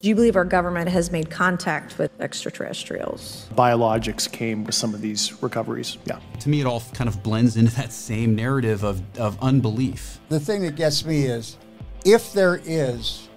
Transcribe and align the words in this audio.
Do 0.00 0.08
you 0.08 0.14
believe 0.14 0.36
our 0.36 0.44
government 0.44 0.88
has 0.90 1.10
made 1.10 1.28
contact 1.28 1.98
with 1.98 2.12
extraterrestrials? 2.20 3.48
Biologics 3.56 4.30
came 4.30 4.62
with 4.62 4.76
some 4.76 4.94
of 4.94 5.00
these 5.00 5.42
recoveries. 5.42 5.98
Yeah. 6.04 6.20
To 6.38 6.48
me, 6.48 6.60
it 6.60 6.66
all 6.66 6.84
kind 6.94 7.08
of 7.08 7.20
blends 7.24 7.56
into 7.56 7.74
that 7.74 7.92
same 7.92 8.36
narrative 8.36 8.84
of, 8.84 9.02
of 9.18 9.36
unbelief. 9.42 10.20
The 10.28 10.38
thing 10.38 10.62
that 10.62 10.76
gets 10.76 11.04
me 11.04 11.24
is 11.24 11.56
if 12.04 12.32
there 12.32 12.60
is 12.64 13.28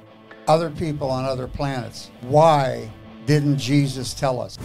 other 0.47 0.69
people 0.69 1.09
on 1.09 1.25
other 1.25 1.47
planets, 1.47 2.11
why 2.21 2.91
didn't 3.25 3.57
Jesus 3.57 4.13
tell 4.13 4.39
us? 4.39 4.59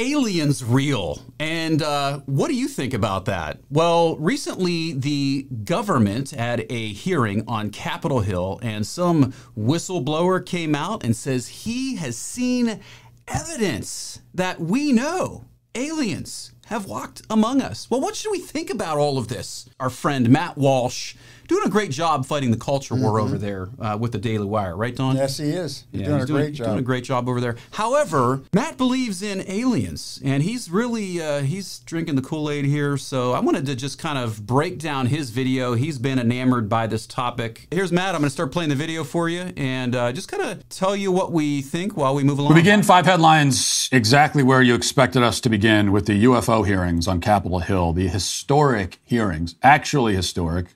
Aliens 0.00 0.64
real? 0.64 1.20
And 1.38 1.82
uh, 1.82 2.20
what 2.24 2.48
do 2.48 2.54
you 2.54 2.68
think 2.68 2.94
about 2.94 3.26
that? 3.26 3.60
Well, 3.68 4.16
recently 4.16 4.94
the 4.94 5.46
government 5.64 6.30
had 6.30 6.64
a 6.70 6.88
hearing 6.94 7.44
on 7.46 7.68
Capitol 7.68 8.20
Hill, 8.20 8.58
and 8.62 8.86
some 8.86 9.34
whistleblower 9.56 10.44
came 10.44 10.74
out 10.74 11.04
and 11.04 11.14
says 11.14 11.48
he 11.48 11.96
has 11.96 12.16
seen 12.16 12.80
evidence 13.28 14.22
that 14.32 14.58
we 14.58 14.90
know 14.90 15.44
aliens 15.74 16.52
have 16.66 16.86
walked 16.86 17.20
among 17.28 17.60
us. 17.60 17.90
Well, 17.90 18.00
what 18.00 18.16
should 18.16 18.30
we 18.30 18.38
think 18.38 18.70
about 18.70 18.96
all 18.96 19.18
of 19.18 19.28
this? 19.28 19.68
Our 19.78 19.90
friend 19.90 20.30
Matt 20.30 20.56
Walsh 20.56 21.14
doing 21.50 21.66
a 21.66 21.68
great 21.68 21.90
job 21.90 22.24
fighting 22.24 22.50
the 22.50 22.56
culture 22.56 22.94
war 22.94 23.10
Mm-hmm. 23.10 23.26
over 23.26 23.38
there 23.38 23.68
uh, 23.80 23.96
with 24.00 24.12
the 24.12 24.18
Daily 24.18 24.46
Wire, 24.46 24.76
right, 24.76 24.94
Don? 24.94 25.16
Yes, 25.16 25.36
he 25.38 25.50
is. 25.50 25.84
He's 25.90 26.02
Yeah, 26.02 26.06
doing 26.06 26.20
he's 26.20 26.30
a 26.30 26.32
great 26.32 26.54
job. 26.54 26.66
Doing 26.68 26.78
a 26.78 26.82
great 26.82 27.04
job 27.04 27.28
over 27.28 27.40
there. 27.40 27.56
However, 27.72 28.42
Matt 28.54 28.76
believes 28.76 29.20
in 29.20 29.42
aliens, 29.50 30.20
and 30.24 30.42
he's 30.44 30.70
really 30.70 31.20
uh, 31.20 31.40
he's 31.42 31.80
drinking 31.80 32.14
the 32.14 32.22
Kool 32.22 32.48
Aid 32.50 32.64
here. 32.66 32.96
So 32.96 33.32
I 33.32 33.40
wanted 33.40 33.66
to 33.66 33.74
just 33.74 33.98
kind 33.98 34.16
of 34.16 34.46
break 34.46 34.78
down 34.78 35.06
his 35.06 35.30
video. 35.30 35.74
He's 35.74 35.98
been 35.98 36.18
enamored 36.20 36.68
by 36.68 36.86
this 36.86 37.04
topic. 37.06 37.66
Here's 37.72 37.90
Matt. 37.90 38.14
I'm 38.14 38.20
going 38.20 38.28
to 38.28 38.30
start 38.30 38.52
playing 38.52 38.70
the 38.70 38.76
video 38.76 39.02
for 39.02 39.28
you, 39.28 39.52
and 39.56 39.96
uh, 39.96 40.12
just 40.12 40.28
kind 40.30 40.42
of 40.44 40.68
tell 40.68 40.94
you 40.94 41.10
what 41.10 41.32
we 41.32 41.62
think 41.62 41.96
while 41.96 42.14
we 42.14 42.22
move 42.22 42.38
along. 42.38 42.54
We 42.54 42.60
begin 42.60 42.82
five 42.84 43.06
headlines 43.06 43.88
exactly 43.90 44.42
where 44.44 44.62
you 44.62 44.74
expected 44.76 45.22
us 45.24 45.40
to 45.40 45.48
begin 45.48 45.90
with 45.90 46.06
the 46.06 46.24
UFO 46.24 46.64
hearings 46.64 47.08
on 47.08 47.20
Capitol 47.20 47.58
Hill, 47.58 47.92
the 47.92 48.06
historic 48.06 48.98
hearings, 49.04 49.56
actually 49.64 50.14
historic. 50.14 50.66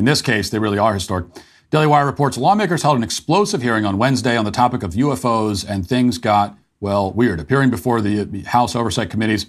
In 0.00 0.06
this 0.06 0.22
case, 0.22 0.48
they 0.48 0.58
really 0.58 0.78
are 0.78 0.94
historic. 0.94 1.26
Daily 1.70 1.86
Wire 1.86 2.06
reports 2.06 2.38
lawmakers 2.38 2.82
held 2.82 2.96
an 2.96 3.02
explosive 3.02 3.60
hearing 3.60 3.84
on 3.84 3.98
Wednesday 3.98 4.34
on 4.34 4.46
the 4.46 4.50
topic 4.50 4.82
of 4.82 4.94
UFOs, 4.94 5.62
and 5.68 5.86
things 5.86 6.16
got, 6.16 6.56
well, 6.80 7.12
weird. 7.12 7.38
Appearing 7.38 7.68
before 7.68 8.00
the 8.00 8.44
House 8.44 8.74
Oversight 8.74 9.10
Committee's 9.10 9.44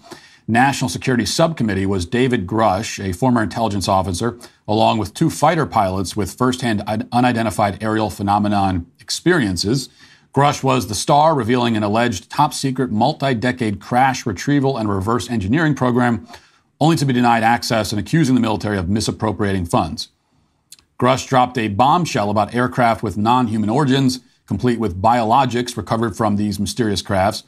National 0.50 0.90
Security 0.90 1.26
Subcommittee 1.26 1.86
was 1.86 2.06
David 2.06 2.48
Grusch, 2.48 3.02
a 3.02 3.14
former 3.14 3.42
intelligence 3.42 3.88
officer, 3.88 4.38
along 4.68 4.98
with 4.98 5.14
two 5.14 5.30
fighter 5.30 5.66
pilots 5.66 6.18
with 6.18 6.34
firsthand 6.34 6.84
unidentified 7.14 7.82
aerial 7.82 8.10
phenomenon 8.10 8.88
experiences. 9.00 9.88
Grusch 10.34 10.64
was 10.64 10.88
the 10.88 10.96
star, 10.96 11.34
revealing 11.34 11.78
an 11.78 11.84
alleged 11.84 12.30
top 12.30 12.54
secret 12.54 12.92
multi 12.92 13.34
decade 13.34 13.80
crash 13.80 14.26
retrieval 14.26 14.78
and 14.78 14.90
reverse 14.90 15.30
engineering 15.30 15.76
program, 15.76 16.28
only 16.82 16.98
to 16.98 17.06
be 17.06 17.14
denied 17.14 17.42
access 17.42 17.94
and 17.94 18.02
accusing 18.02 18.36
the 18.36 18.42
military 18.42 18.78
of 18.78 18.90
misappropriating 18.90 19.66
funds. 19.66 20.10
Grusch 21.02 21.28
dropped 21.28 21.58
a 21.58 21.68
bombshell 21.68 22.30
about 22.30 22.54
aircraft 22.54 23.02
with 23.02 23.18
non 23.18 23.48
human 23.48 23.70
origins, 23.70 24.20
complete 24.46 24.80
with 24.80 25.02
biologics 25.02 25.76
recovered 25.76 26.16
from 26.16 26.36
these 26.36 26.60
mysterious 26.60 27.02
crafts. 27.02 27.44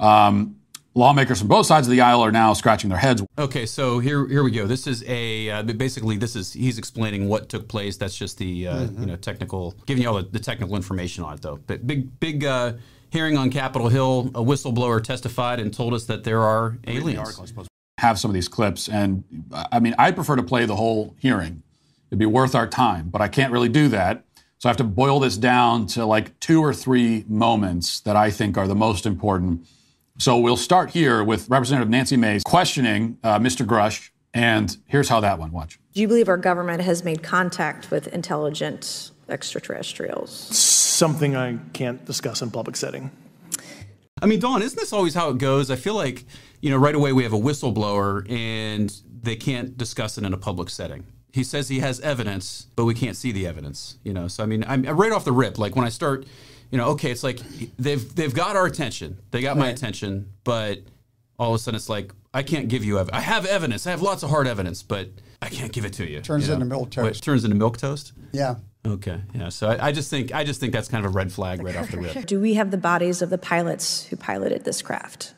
Um, 0.00 0.56
lawmakers 0.96 1.38
from 1.38 1.46
both 1.46 1.66
sides 1.66 1.86
of 1.86 1.92
the 1.92 2.00
aisle 2.00 2.20
are 2.24 2.32
now 2.32 2.52
scratching 2.52 2.90
their 2.90 2.98
heads. 2.98 3.22
Okay, 3.38 3.64
so 3.64 4.00
here 4.00 4.26
here 4.26 4.42
we 4.42 4.50
go. 4.50 4.66
This 4.66 4.88
is 4.88 5.04
a 5.06 5.50
uh, 5.50 5.62
basically 5.62 6.16
this 6.16 6.34
is 6.34 6.52
he's 6.52 6.78
explaining 6.78 7.28
what 7.28 7.48
took 7.48 7.68
place. 7.68 7.96
That's 7.96 8.16
just 8.16 8.38
the 8.38 8.66
uh, 8.66 8.86
you 8.98 9.06
know 9.06 9.14
technical 9.14 9.76
giving 9.86 10.02
you 10.02 10.08
all 10.08 10.16
the, 10.16 10.22
the 10.22 10.40
technical 10.40 10.74
information 10.74 11.22
on 11.22 11.34
it 11.34 11.42
though. 11.42 11.60
But 11.64 11.86
big 11.86 12.18
big 12.18 12.44
uh, 12.44 12.72
hearing 13.10 13.36
on 13.38 13.50
Capitol 13.50 13.88
Hill. 13.88 14.32
A 14.34 14.42
whistleblower 14.42 15.00
testified 15.00 15.60
and 15.60 15.72
told 15.72 15.94
us 15.94 16.06
that 16.06 16.24
there 16.24 16.42
are 16.42 16.76
aliens. 16.88 17.54
Have 17.98 18.18
some 18.18 18.30
of 18.30 18.34
these 18.34 18.48
clips, 18.48 18.88
and 18.88 19.22
I 19.72 19.78
mean, 19.78 19.94
I 19.96 20.10
prefer 20.10 20.36
to 20.36 20.42
play 20.42 20.66
the 20.66 20.76
whole 20.76 21.14
hearing. 21.18 21.62
It'd 22.10 22.18
be 22.18 22.26
worth 22.26 22.54
our 22.54 22.66
time, 22.66 23.08
but 23.08 23.20
I 23.20 23.28
can't 23.28 23.52
really 23.52 23.68
do 23.68 23.88
that. 23.88 24.24
So 24.58 24.68
I 24.68 24.70
have 24.70 24.76
to 24.78 24.84
boil 24.84 25.20
this 25.20 25.36
down 25.36 25.86
to 25.88 26.06
like 26.06 26.38
two 26.40 26.62
or 26.62 26.72
three 26.72 27.24
moments 27.28 28.00
that 28.00 28.16
I 28.16 28.30
think 28.30 28.56
are 28.56 28.66
the 28.66 28.74
most 28.74 29.04
important. 29.04 29.66
So 30.18 30.38
we'll 30.38 30.56
start 30.56 30.90
here 30.90 31.22
with 31.22 31.50
Representative 31.50 31.90
Nancy 31.90 32.16
Mace 32.16 32.42
questioning 32.42 33.18
uh, 33.22 33.38
Mr. 33.38 33.66
Grusch, 33.66 34.10
and 34.32 34.74
here's 34.86 35.08
how 35.08 35.20
that 35.20 35.38
went. 35.38 35.52
Watch. 35.52 35.78
Do 35.92 36.00
you 36.00 36.08
believe 36.08 36.28
our 36.28 36.38
government 36.38 36.82
has 36.82 37.04
made 37.04 37.22
contact 37.22 37.90
with 37.90 38.08
intelligent 38.08 39.10
extraterrestrials? 39.28 40.30
Something 40.30 41.36
I 41.36 41.58
can't 41.74 42.02
discuss 42.06 42.40
in 42.40 42.50
public 42.50 42.76
setting. 42.76 43.10
I 44.22 44.26
mean, 44.26 44.40
Don, 44.40 44.62
isn't 44.62 44.78
this 44.78 44.94
always 44.94 45.12
how 45.12 45.28
it 45.28 45.38
goes? 45.38 45.70
I 45.70 45.76
feel 45.76 45.94
like, 45.94 46.24
you 46.62 46.70
know, 46.70 46.78
right 46.78 46.94
away 46.94 47.12
we 47.12 47.22
have 47.24 47.34
a 47.34 47.38
whistleblower 47.38 48.30
and 48.30 48.90
they 49.22 49.36
can't 49.36 49.76
discuss 49.76 50.16
it 50.16 50.24
in 50.24 50.32
a 50.32 50.38
public 50.38 50.70
setting. 50.70 51.04
He 51.32 51.44
says 51.44 51.68
he 51.68 51.80
has 51.80 52.00
evidence, 52.00 52.66
but 52.76 52.84
we 52.84 52.94
can't 52.94 53.16
see 53.16 53.30
the 53.32 53.46
evidence, 53.46 53.98
you 54.04 54.12
know. 54.14 54.26
So 54.28 54.42
I 54.42 54.46
mean, 54.46 54.64
I'm 54.66 54.84
right 54.84 55.12
off 55.12 55.24
the 55.24 55.32
rip. 55.32 55.58
Like 55.58 55.76
when 55.76 55.84
I 55.84 55.90
start, 55.90 56.24
you 56.70 56.78
know, 56.78 56.88
okay, 56.90 57.10
it's 57.10 57.22
like 57.22 57.38
they've 57.78 58.14
they've 58.14 58.34
got 58.34 58.56
our 58.56 58.66
attention, 58.66 59.18
they 59.30 59.42
got 59.42 59.56
my 59.56 59.68
attention, 59.68 60.30
but 60.44 60.80
all 61.38 61.50
of 61.50 61.56
a 61.56 61.58
sudden 61.58 61.76
it's 61.76 61.88
like 61.88 62.12
I 62.32 62.42
can't 62.42 62.68
give 62.68 62.84
you. 62.84 62.98
Ev- 62.98 63.10
I 63.12 63.20
have 63.20 63.46
evidence. 63.46 63.86
I 63.86 63.90
have 63.90 64.02
lots 64.02 64.22
of 64.22 64.30
hard 64.30 64.46
evidence, 64.46 64.82
but 64.82 65.08
I 65.42 65.48
can't 65.48 65.72
give 65.72 65.84
it 65.84 65.92
to 65.94 66.08
you. 66.08 66.20
Turns 66.20 66.44
you 66.44 66.48
know? 66.48 66.54
into 66.54 66.66
milk 66.66 66.80
What, 66.96 67.08
toast. 67.08 67.22
turns 67.22 67.44
into 67.44 67.56
milk 67.56 67.78
toast. 67.78 68.12
Yeah. 68.32 68.56
Okay, 68.86 69.20
yeah. 69.34 69.48
So 69.48 69.68
I, 69.68 69.88
I 69.88 69.92
just 69.92 70.10
think 70.10 70.32
I 70.32 70.44
just 70.44 70.60
think 70.60 70.72
that's 70.72 70.88
kind 70.88 71.04
of 71.04 71.12
a 71.12 71.14
red 71.14 71.32
flag 71.32 71.62
right 71.62 71.74
off 71.76 71.90
the 71.90 71.98
rip. 71.98 72.26
Do 72.26 72.40
we 72.40 72.54
have 72.54 72.70
the 72.70 72.78
bodies 72.78 73.20
of 73.20 73.30
the 73.30 73.38
pilots 73.38 74.06
who 74.06 74.16
piloted 74.16 74.64
this 74.64 74.80
craft? 74.80 75.34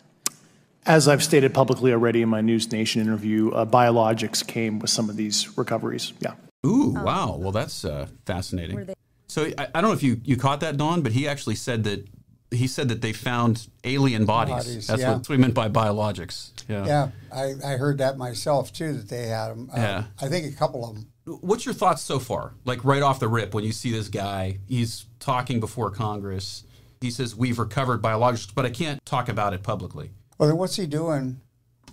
As 0.86 1.06
I've 1.06 1.22
stated 1.22 1.52
publicly 1.52 1.92
already 1.92 2.22
in 2.22 2.28
my 2.28 2.40
News 2.40 2.72
Nation 2.72 3.02
interview, 3.02 3.50
uh, 3.50 3.66
biologics 3.66 4.46
came 4.46 4.78
with 4.78 4.90
some 4.90 5.10
of 5.10 5.16
these 5.16 5.56
recoveries. 5.58 6.12
Yeah. 6.20 6.34
Ooh, 6.66 6.94
wow. 6.96 7.36
Well, 7.38 7.52
that's 7.52 7.84
uh, 7.84 8.08
fascinating. 8.26 8.94
So 9.28 9.50
I, 9.58 9.68
I 9.74 9.80
don't 9.80 9.90
know 9.90 9.92
if 9.92 10.02
you, 10.02 10.20
you 10.24 10.36
caught 10.36 10.60
that, 10.60 10.76
Don, 10.76 11.02
but 11.02 11.12
he 11.12 11.28
actually 11.28 11.56
said 11.56 11.84
that 11.84 12.08
he 12.50 12.66
said 12.66 12.88
that 12.88 13.02
they 13.02 13.12
found 13.12 13.68
alien 13.84 14.24
bodies. 14.24 14.54
Bodies, 14.54 14.86
that's, 14.86 15.00
yeah. 15.02 15.08
what, 15.08 15.16
that's 15.18 15.28
what 15.28 15.34
he 15.34 15.40
meant 15.40 15.52
by 15.52 15.68
biologics. 15.68 16.52
Yeah. 16.66 16.86
Yeah. 16.86 17.08
I, 17.30 17.52
I 17.62 17.76
heard 17.76 17.98
that 17.98 18.16
myself 18.16 18.72
too, 18.72 18.94
that 18.94 19.08
they 19.10 19.26
had 19.26 19.50
them. 19.50 19.70
Yeah. 19.74 20.04
I 20.20 20.28
think 20.28 20.50
a 20.50 20.56
couple 20.56 20.88
of 20.88 20.94
them. 20.94 21.08
What's 21.26 21.66
your 21.66 21.74
thoughts 21.74 22.00
so 22.00 22.18
far? 22.18 22.54
Like 22.64 22.82
right 22.86 23.02
off 23.02 23.20
the 23.20 23.28
rip, 23.28 23.52
when 23.52 23.64
you 23.64 23.72
see 23.72 23.92
this 23.92 24.08
guy, 24.08 24.60
he's 24.66 25.04
talking 25.20 25.60
before 25.60 25.90
Congress. 25.90 26.64
He 27.02 27.10
says 27.10 27.36
we've 27.36 27.58
recovered 27.58 28.00
biologics, 28.00 28.52
but 28.54 28.64
I 28.64 28.70
can't 28.70 29.04
talk 29.04 29.28
about 29.28 29.52
it 29.52 29.62
publicly. 29.62 30.12
Well, 30.38 30.48
then 30.48 30.56
what's 30.56 30.76
he 30.76 30.86
doing 30.86 31.40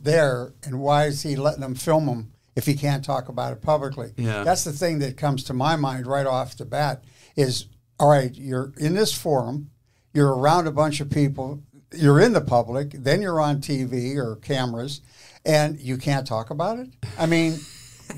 there, 0.01 0.53
and 0.63 0.79
why 0.79 1.05
is 1.05 1.23
he 1.23 1.35
letting 1.35 1.61
them 1.61 1.75
film 1.75 2.07
him 2.07 2.31
if 2.55 2.65
he 2.65 2.75
can't 2.75 3.03
talk 3.03 3.27
about 3.27 3.51
it 3.53 3.61
publicly? 3.61 4.11
Yeah. 4.17 4.43
That's 4.43 4.63
the 4.63 4.71
thing 4.71 4.99
that 4.99 5.17
comes 5.17 5.43
to 5.45 5.53
my 5.53 5.75
mind 5.75 6.07
right 6.07 6.27
off 6.27 6.55
the 6.55 6.65
bat. 6.65 7.03
Is 7.35 7.65
all 7.99 8.09
right. 8.09 8.33
You're 8.33 8.71
in 8.77 8.93
this 8.93 9.11
forum. 9.11 9.71
You're 10.13 10.33
around 10.33 10.67
a 10.67 10.71
bunch 10.71 11.01
of 11.01 11.09
people. 11.09 11.61
You're 11.93 12.21
in 12.21 12.33
the 12.33 12.41
public. 12.41 12.91
Then 12.91 13.21
you're 13.21 13.41
on 13.41 13.61
TV 13.61 14.15
or 14.15 14.37
cameras, 14.37 15.01
and 15.45 15.79
you 15.79 15.97
can't 15.97 16.25
talk 16.25 16.49
about 16.49 16.79
it. 16.79 16.89
I 17.17 17.25
mean, 17.25 17.59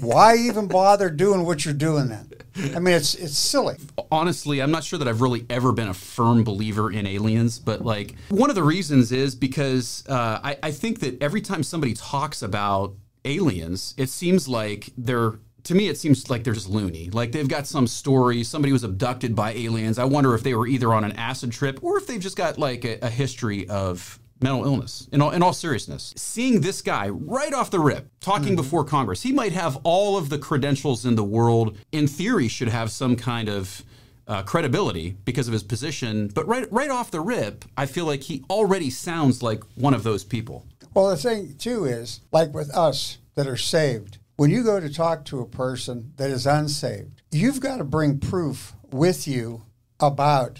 why 0.01 0.35
even 0.35 0.67
bother 0.67 1.09
doing 1.09 1.45
what 1.45 1.65
you're 1.65 1.73
doing 1.73 2.09
then? 2.09 2.31
I 2.75 2.79
mean, 2.79 2.95
it's 2.95 3.15
it's 3.15 3.37
silly. 3.37 3.75
honestly, 4.11 4.61
I'm 4.61 4.71
not 4.71 4.83
sure 4.83 4.99
that 4.99 5.07
I've 5.07 5.21
really 5.21 5.45
ever 5.49 5.71
been 5.71 5.87
a 5.87 5.93
firm 5.93 6.43
believer 6.43 6.91
in 6.91 7.05
aliens, 7.05 7.59
but 7.59 7.83
like 7.83 8.15
one 8.29 8.49
of 8.49 8.55
the 8.55 8.63
reasons 8.63 9.11
is 9.11 9.35
because 9.35 10.03
uh, 10.07 10.39
I, 10.43 10.57
I 10.63 10.71
think 10.71 10.99
that 11.01 11.21
every 11.21 11.41
time 11.41 11.63
somebody 11.63 11.93
talks 11.93 12.41
about 12.41 12.95
aliens, 13.25 13.93
it 13.97 14.09
seems 14.09 14.47
like 14.47 14.89
they're. 14.97 15.39
To 15.63 15.75
me, 15.75 15.89
it 15.89 15.97
seems 15.97 16.29
like 16.29 16.45
they're 16.45 16.53
just 16.53 16.69
loony. 16.69 17.09
Like 17.09 17.33
they've 17.33 17.47
got 17.47 17.67
some 17.67 17.87
story. 17.87 18.41
Somebody 18.45 18.71
was 18.71 18.85
abducted 18.85 19.35
by 19.35 19.51
aliens. 19.51 19.99
I 19.99 20.05
wonder 20.05 20.33
if 20.33 20.41
they 20.41 20.53
were 20.53 20.65
either 20.65 20.93
on 20.93 21.03
an 21.03 21.11
acid 21.13 21.51
trip 21.51 21.83
or 21.83 21.97
if 21.97 22.07
they've 22.07 22.21
just 22.21 22.37
got 22.37 22.57
like 22.57 22.85
a, 22.85 22.99
a 23.01 23.09
history 23.09 23.67
of 23.67 24.17
mental 24.41 24.65
illness. 24.65 25.07
In 25.11 25.21
all, 25.21 25.31
in 25.31 25.41
all 25.43 25.53
seriousness, 25.53 26.13
seeing 26.15 26.61
this 26.61 26.81
guy 26.81 27.09
right 27.09 27.53
off 27.53 27.71
the 27.71 27.79
rip 27.79 28.09
talking 28.19 28.55
before 28.55 28.83
Congress, 28.83 29.21
he 29.23 29.31
might 29.31 29.53
have 29.53 29.77
all 29.83 30.17
of 30.17 30.29
the 30.29 30.37
credentials 30.37 31.05
in 31.05 31.15
the 31.15 31.23
world. 31.23 31.77
In 31.91 32.07
theory, 32.07 32.47
should 32.47 32.69
have 32.69 32.91
some 32.91 33.15
kind 33.15 33.49
of 33.49 33.83
uh, 34.27 34.43
credibility 34.43 35.15
because 35.25 35.47
of 35.47 35.53
his 35.53 35.63
position. 35.63 36.27
But 36.27 36.47
right 36.47 36.71
right 36.71 36.89
off 36.89 37.11
the 37.11 37.21
rip, 37.21 37.65
I 37.77 37.85
feel 37.85 38.05
like 38.05 38.23
he 38.23 38.43
already 38.49 38.89
sounds 38.89 39.41
like 39.41 39.63
one 39.75 39.93
of 39.93 40.03
those 40.03 40.23
people. 40.23 40.65
Well, 40.93 41.09
the 41.09 41.17
thing 41.17 41.55
too 41.57 41.85
is, 41.85 42.21
like 42.31 42.53
with 42.53 42.69
us 42.75 43.19
that 43.35 43.47
are 43.47 43.57
saved, 43.57 44.17
when 44.35 44.51
you 44.51 44.63
go 44.63 44.79
to 44.79 44.91
talk 44.91 45.25
to 45.25 45.39
a 45.39 45.45
person 45.45 46.13
that 46.17 46.29
is 46.29 46.45
unsaved, 46.45 47.21
you've 47.31 47.59
got 47.59 47.77
to 47.77 47.83
bring 47.83 48.19
proof 48.19 48.73
with 48.91 49.27
you 49.27 49.61
about 49.99 50.59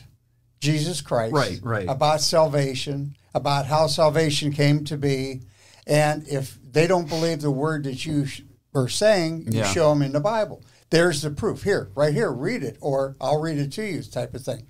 Jesus 0.59 1.01
Christ, 1.01 1.33
Right, 1.33 1.59
right. 1.61 1.87
about 1.89 2.21
salvation, 2.21 3.15
about 3.33 3.65
how 3.67 3.87
salvation 3.87 4.51
came 4.51 4.83
to 4.85 4.97
be, 4.97 5.41
and 5.85 6.27
if 6.27 6.57
they 6.71 6.87
don't 6.87 7.07
believe 7.09 7.41
the 7.41 7.51
word 7.51 7.83
that 7.85 8.05
you 8.05 8.25
are 8.75 8.87
saying, 8.89 9.43
you 9.51 9.59
Yeah. 9.59 9.71
show 9.71 9.89
them 9.89 10.01
in 10.01 10.11
the 10.13 10.19
Bible. 10.19 10.61
there's 10.89 11.21
the 11.21 11.29
proof 11.29 11.63
here, 11.63 11.89
right 11.95 12.13
here, 12.13 12.31
read 12.31 12.63
it, 12.63 12.77
or 12.79 13.17
I'll 13.19 13.41
read 13.41 13.57
it 13.57 13.73
to 13.73 13.83
you, 13.83 14.01
type 14.03 14.33
of 14.33 14.41
thing. 14.41 14.67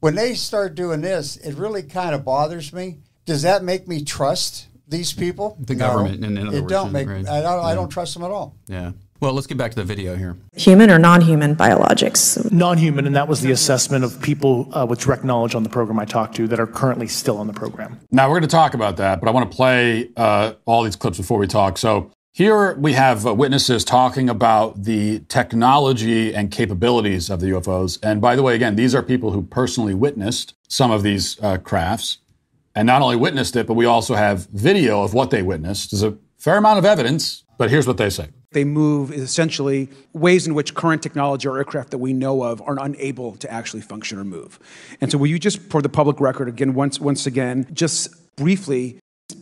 When 0.00 0.16
they 0.16 0.34
start 0.34 0.74
doing 0.74 1.02
this, 1.02 1.36
it 1.36 1.54
really 1.54 1.84
kind 1.84 2.16
of 2.16 2.24
bothers 2.24 2.72
me. 2.72 2.98
Does 3.26 3.42
that 3.42 3.62
make 3.62 3.86
me 3.86 4.02
trust 4.02 4.66
these 4.88 5.12
people? 5.12 5.56
The 5.60 5.76
government, 5.76 6.24
in- 6.24 6.36
in 6.36 6.48
other 6.48 6.56
it 6.56 6.60
words, 6.62 6.72
don't 6.72 6.90
make. 6.90 7.06
right. 7.08 7.28
I 7.28 7.40
don't. 7.42 7.64
I 7.64 7.76
don't 7.76 7.88
trust 7.90 8.14
them 8.14 8.24
at 8.24 8.32
all. 8.32 8.56
Yeah. 8.66 8.90
Well, 9.22 9.34
let's 9.34 9.46
get 9.46 9.56
back 9.56 9.70
to 9.70 9.76
the 9.76 9.84
video 9.84 10.16
here. 10.16 10.36
Human 10.56 10.90
or 10.90 10.98
non-human 10.98 11.54
biologics? 11.54 12.50
Non-human, 12.50 13.06
and 13.06 13.14
that 13.14 13.28
was 13.28 13.40
the 13.40 13.52
assessment 13.52 14.02
of 14.02 14.20
people 14.20 14.68
uh, 14.76 14.84
with 14.84 14.98
direct 14.98 15.22
knowledge 15.22 15.54
on 15.54 15.62
the 15.62 15.68
program 15.68 16.00
I 16.00 16.04
talked 16.04 16.34
to 16.38 16.48
that 16.48 16.58
are 16.58 16.66
currently 16.66 17.06
still 17.06 17.38
on 17.38 17.46
the 17.46 17.52
program. 17.52 18.00
Now 18.10 18.28
we're 18.28 18.40
going 18.40 18.48
to 18.50 18.56
talk 18.56 18.74
about 18.74 18.96
that, 18.96 19.20
but 19.20 19.28
I 19.28 19.30
want 19.30 19.48
to 19.48 19.56
play 19.56 20.10
uh, 20.16 20.54
all 20.64 20.82
these 20.82 20.96
clips 20.96 21.18
before 21.18 21.38
we 21.38 21.46
talk. 21.46 21.78
So 21.78 22.10
here 22.32 22.74
we 22.74 22.94
have 22.94 23.24
uh, 23.24 23.32
witnesses 23.32 23.84
talking 23.84 24.28
about 24.28 24.82
the 24.82 25.20
technology 25.28 26.34
and 26.34 26.50
capabilities 26.50 27.30
of 27.30 27.38
the 27.38 27.46
UFOs. 27.46 28.00
And 28.02 28.20
by 28.20 28.34
the 28.34 28.42
way, 28.42 28.56
again, 28.56 28.74
these 28.74 28.92
are 28.92 29.04
people 29.04 29.30
who 29.30 29.42
personally 29.42 29.94
witnessed 29.94 30.54
some 30.66 30.90
of 30.90 31.04
these 31.04 31.40
uh, 31.44 31.58
crafts, 31.58 32.18
and 32.74 32.88
not 32.88 33.02
only 33.02 33.14
witnessed 33.14 33.54
it, 33.54 33.68
but 33.68 33.74
we 33.74 33.84
also 33.84 34.16
have 34.16 34.48
video 34.48 35.04
of 35.04 35.14
what 35.14 35.30
they 35.30 35.42
witnessed. 35.42 35.92
There's 35.92 36.02
a 36.02 36.18
fair 36.38 36.56
amount 36.56 36.80
of 36.80 36.84
evidence, 36.84 37.44
but 37.56 37.70
here's 37.70 37.86
what 37.86 37.98
they 37.98 38.10
say. 38.10 38.30
They 38.52 38.64
move 38.64 39.12
essentially 39.12 39.88
ways 40.12 40.46
in 40.46 40.54
which 40.54 40.74
current 40.74 41.02
technology 41.02 41.48
or 41.48 41.58
aircraft 41.58 41.90
that 41.90 41.98
we 41.98 42.12
know 42.12 42.42
of 42.42 42.60
are 42.62 42.78
unable 42.80 43.36
to 43.36 43.50
actually 43.50 43.82
function 43.82 44.18
or 44.18 44.24
move. 44.24 44.58
And 45.00 45.10
so, 45.10 45.18
will 45.18 45.28
you 45.28 45.38
just, 45.38 45.60
for 45.62 45.82
the 45.82 45.88
public 45.88 46.20
record, 46.20 46.48
again, 46.48 46.74
once 46.74 47.00
once 47.00 47.26
again, 47.26 47.66
just 47.72 48.36
briefly 48.36 48.98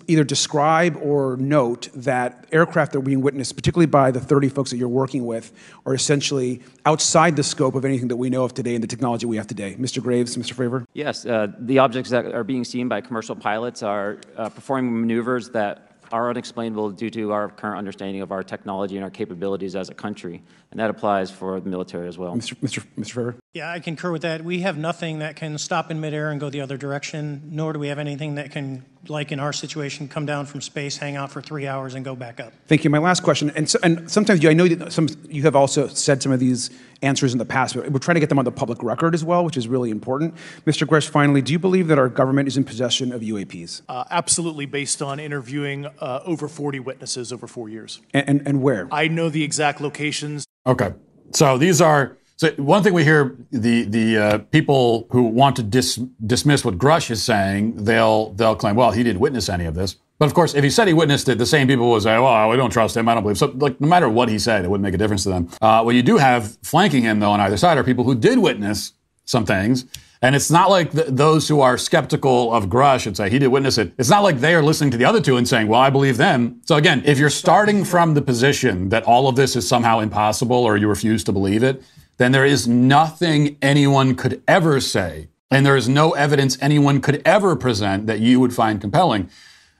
either 0.07 0.25
describe 0.25 0.97
or 1.03 1.37
note 1.37 1.89
that 1.95 2.45
aircraft 2.53 2.93
that 2.93 2.99
are 2.99 3.03
being 3.03 3.21
witnessed, 3.21 3.57
particularly 3.57 3.87
by 3.87 4.11
the 4.11 4.21
30 4.21 4.49
folks 4.49 4.71
that 4.71 4.77
you're 4.77 4.89
working 4.89 5.25
with, 5.27 5.53
are 5.87 5.95
essentially 5.95 6.61
outside 6.85 7.37
the 7.37 7.43
scope 7.43 7.75
of 7.75 7.85
anything 7.85 8.09
that 8.09 8.17
we 8.17 8.31
know 8.31 8.45
of 8.45 8.55
today 8.55 8.75
and 8.75 8.83
the 8.83 8.89
technology 8.89 9.27
we 9.27 9.37
have 9.37 9.47
today. 9.47 9.77
Mr. 9.79 10.03
Graves, 10.03 10.37
Mr. 10.37 10.55
Fravor? 10.55 10.85
Yes, 10.95 11.27
uh, 11.27 11.49
the 11.59 11.79
objects 11.79 12.11
that 12.11 12.27
are 12.27 12.45
being 12.45 12.65
seen 12.65 12.89
by 12.89 13.01
commercial 13.01 13.37
pilots 13.37 13.83
are 13.83 14.19
uh, 14.37 14.49
performing 14.49 15.01
maneuvers 15.01 15.51
that 15.51 15.90
are 16.13 16.31
unexplainable 16.31 16.91
due 16.91 17.11
to 17.11 17.33
our 17.33 17.49
current 17.49 17.79
understanding 17.79 18.23
of 18.23 18.33
our 18.33 18.43
technology 18.43 18.97
and 18.97 19.05
our 19.05 19.11
capabilities 19.11 19.77
as 19.77 19.89
a 19.91 19.95
country, 19.95 20.43
and 20.71 20.79
that 20.79 20.89
applies 20.89 21.31
for 21.31 21.59
the 21.61 21.69
military 21.69 22.07
as 22.07 22.17
well. 22.17 22.35
Mr. 22.35 22.55
Mr. 22.57 22.85
Mr. 22.97 23.13
Fravor? 23.13 23.35
Yeah, 23.53 23.71
I 23.71 23.81
concur 23.81 24.13
with 24.13 24.23
that. 24.23 24.45
We 24.45 24.61
have 24.61 24.79
nothing 24.79 25.19
that 25.19 25.35
can 25.35 25.59
stop 25.59 25.91
in 25.91 26.01
midair 26.01 26.31
and 26.31 26.39
go 26.39 26.49
the 26.49 26.61
other 26.61 26.77
direction, 26.77 27.43
nor 27.47 27.73
do 27.73 27.81
we 27.81 27.89
have 27.89 27.99
anything 27.99 28.37
that 28.37 28.53
can, 28.53 28.85
like 29.09 29.33
in 29.33 29.41
our 29.41 29.53
situation, 29.53 30.07
come 30.07 30.27
down 30.27 30.47
from 30.47 30.61
space, 30.61 30.97
hang 30.97 31.17
out 31.17 31.33
for 31.33 31.43
three 31.43 31.67
hours, 31.67 31.95
and 31.95 32.05
go 32.05 32.15
back 32.15 32.39
up. 32.39 32.53
Thank 32.69 32.85
you. 32.85 32.91
My 32.91 32.99
last 32.99 33.25
question, 33.25 33.51
and, 33.57 33.69
so, 33.69 33.81
and 33.83 34.09
sometimes 34.09 34.45
you, 34.45 34.51
I 34.51 34.53
know 34.53 34.69
that 34.69 34.93
some 34.93 35.09
you 35.29 35.43
have 35.43 35.57
also 35.57 35.89
said 35.89 36.23
some 36.23 36.31
of 36.31 36.39
these 36.39 36.71
answers 37.03 37.33
in 37.33 37.39
the 37.39 37.45
past, 37.45 37.75
but 37.75 37.91
we're 37.91 37.99
trying 37.99 38.15
to 38.15 38.21
get 38.21 38.29
them 38.29 38.39
on 38.39 38.45
the 38.45 38.53
public 38.53 38.81
record 38.83 39.15
as 39.15 39.25
well, 39.25 39.45
which 39.45 39.57
is 39.57 39.67
really 39.67 39.91
important. 39.91 40.35
Mr. 40.67 40.87
Grusch, 40.87 41.09
finally, 41.09 41.43
do 41.43 41.53
you 41.53 41.59
believe 41.59 41.89
that 41.89 41.99
our 41.99 42.09
government 42.09 42.47
is 42.47 42.57
in 42.57 42.63
possession 42.63 43.11
of 43.11 43.23
UAPs? 43.23 43.83
Uh, 43.89 44.05
absolutely, 44.11 44.67
based 44.67 45.03
on 45.03 45.19
interviewing 45.19 45.87
uh, 45.87 46.21
over 46.25 46.47
40 46.47 46.79
witnesses 46.79 47.33
over 47.33 47.49
four 47.49 47.69
years. 47.69 48.01
And, 48.15 48.29
and, 48.29 48.43
and 48.47 48.63
where? 48.63 48.87
I 48.93 49.09
know 49.09 49.29
the 49.29 49.43
exact 49.43 49.81
locations. 49.81 50.45
Okay. 50.67 50.93
So 51.33 51.59
these 51.59 51.81
are 51.81 52.17
so 52.37 52.51
one 52.53 52.83
thing 52.83 52.95
we 52.95 53.05
hear 53.05 53.37
the 53.51 53.85
the 53.85 54.17
uh, 54.17 54.39
people 54.51 55.07
who 55.11 55.25
want 55.25 55.57
to 55.57 55.63
dis, 55.63 55.97
dismiss 56.25 56.65
what 56.65 56.79
Grusch 56.79 57.11
is 57.11 57.23
saying, 57.23 57.85
they'll 57.85 58.33
they'll 58.33 58.57
claim, 58.57 58.77
well, 58.77 58.91
he 58.91 59.03
didn't 59.03 59.21
witness 59.21 59.49
any 59.49 59.67
of 59.67 59.75
this. 59.75 59.97
But 60.19 60.27
of 60.27 60.35
course, 60.35 60.55
if 60.55 60.63
he 60.63 60.71
said 60.71 60.87
he 60.87 60.95
witnessed 60.95 61.29
it, 61.29 61.39
the 61.39 61.47
same 61.47 61.67
people 61.67 61.91
will 61.91 62.01
say, 62.01 62.19
well, 62.19 62.51
we 62.51 62.57
don't 62.57 62.71
trust 62.71 62.97
him. 62.97 63.09
I 63.09 63.15
don't 63.15 63.23
believe. 63.23 63.39
So 63.39 63.53
like, 63.57 63.81
no 63.81 63.89
matter 63.89 64.09
what 64.09 64.29
he 64.29 64.39
said, 64.39 64.65
it 64.65 64.69
wouldn't 64.69 64.83
make 64.83 64.95
a 64.95 64.99
difference 64.99 65.23
to 65.25 65.31
them. 65.31 65.49
Uh, 65.63 65.83
what 65.83 65.95
you 65.95 66.03
do 66.03 66.17
have 66.17 66.57
flanking 66.63 67.03
him 67.03 67.21
though 67.21 67.31
on 67.31 67.41
either 67.41 67.57
side 67.57 67.79
are 67.79 67.85
people 67.85 68.05
who 68.05 68.15
did 68.15 68.39
witness 68.39 68.93
some 69.25 69.47
things. 69.47 69.85
And 70.23 70.37
it's 70.37 70.51
not 70.51 70.69
like 70.69 70.93
th- 70.93 71.07
those 71.09 71.49
who 71.49 71.61
are 71.61 71.79
skeptical 71.79 72.53
of 72.53 72.67
Grusch 72.67 73.07
and 73.07 73.17
say 73.17 73.31
he 73.31 73.39
did 73.39 73.49
witness 73.49 73.79
it. 73.79 73.93
It's 73.97 74.11
not 74.11 74.23
like 74.23 74.41
they 74.41 74.55
are 74.55 74.63
listening 74.63 74.91
to 74.91 74.99
the 74.99 75.05
other 75.07 75.21
two 75.21 75.39
and 75.39 75.49
saying, 75.49 75.69
well, 75.69 75.81
I 75.81 75.89
believe 75.89 76.19
them. 76.19 76.61
So 76.67 76.77
again, 76.77 77.03
if 77.07 77.19
you're 77.19 77.31
starting 77.31 77.85
from 77.85 78.13
the 78.13 78.21
position 78.21 78.91
that 78.91 79.05
all 79.05 79.29
of 79.29 79.37
this 79.37 79.57
is 79.57 79.67
somehow 79.67 80.01
impossible 80.01 80.57
or 80.57 80.77
you 80.77 80.89
refuse 80.89 81.25
to 81.25 81.33
believe 81.33 81.63
it, 81.63 81.83
then 82.19 82.33
there 82.33 82.45
is 82.45 82.69
nothing 82.69 83.57
anyone 83.63 84.15
could 84.15 84.43
ever 84.47 84.79
say. 84.79 85.29
And 85.51 85.65
there 85.65 85.77
is 85.77 85.89
no 85.89 86.13
evidence 86.13 86.59
anyone 86.61 87.01
could 87.01 87.23
ever 87.25 87.57
present 87.57 88.07
that 88.07 88.21
you 88.21 88.39
would 88.41 88.55
find 88.55 88.81
compelling. 88.81 89.31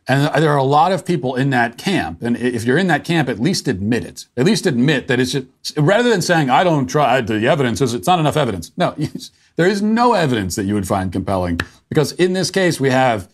And 0.09 0.43
there 0.43 0.51
are 0.51 0.57
a 0.57 0.65
lot 0.65 0.91
of 0.91 1.05
people 1.05 1.37
in 1.37 1.51
that 1.51 1.79
camp. 1.79 2.23
And 2.23 2.37
if 2.37 2.65
you're 2.65 2.79
in 2.79 2.89
that 2.89 3.05
camp, 3.05 3.29
at 3.29 3.39
least 3.39 3.69
admit 3.69 4.05
it. 4.05 4.27
At 4.37 4.47
least 4.47 4.67
admit 4.67 5.07
that 5.07 5.21
it's 5.21 5.33
just, 5.33 5.47
rather 5.77 6.09
than 6.09 6.23
saying, 6.23 6.51
I 6.51 6.65
don't 6.65 6.87
try, 6.87 7.21
the 7.21 7.47
evidence 7.47 7.81
is, 7.81 7.95
it's 7.95 8.09
not 8.09 8.19
enough 8.19 8.37
evidence. 8.37 8.73
No, 8.77 8.97
there 9.61 9.69
is 9.69 9.83
no 9.83 10.15
evidence 10.15 10.57
that 10.57 10.65
you 10.65 10.73
would 10.73 10.89
find 10.89 11.13
compelling. 11.13 11.61
Because 11.91 12.13
in 12.13 12.33
this 12.33 12.51
case, 12.51 12.81
we 12.81 12.89
have, 12.89 13.29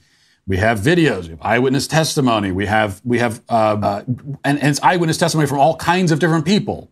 we 0.44 0.56
have 0.56 0.81
videos, 0.81 1.25
we 1.25 1.31
have 1.31 1.43
eyewitness 1.43 1.87
testimony, 1.87 2.50
we 2.50 2.67
have, 2.67 3.00
we 3.05 3.20
have, 3.20 3.40
uh, 3.49 3.52
uh, 3.81 4.05
and, 4.06 4.58
and 4.58 4.58
it's 4.62 4.82
eyewitness 4.82 5.19
testimony 5.19 5.46
from 5.46 5.61
all 5.61 5.76
kinds 5.76 6.11
of 6.11 6.19
different 6.19 6.44
people 6.44 6.90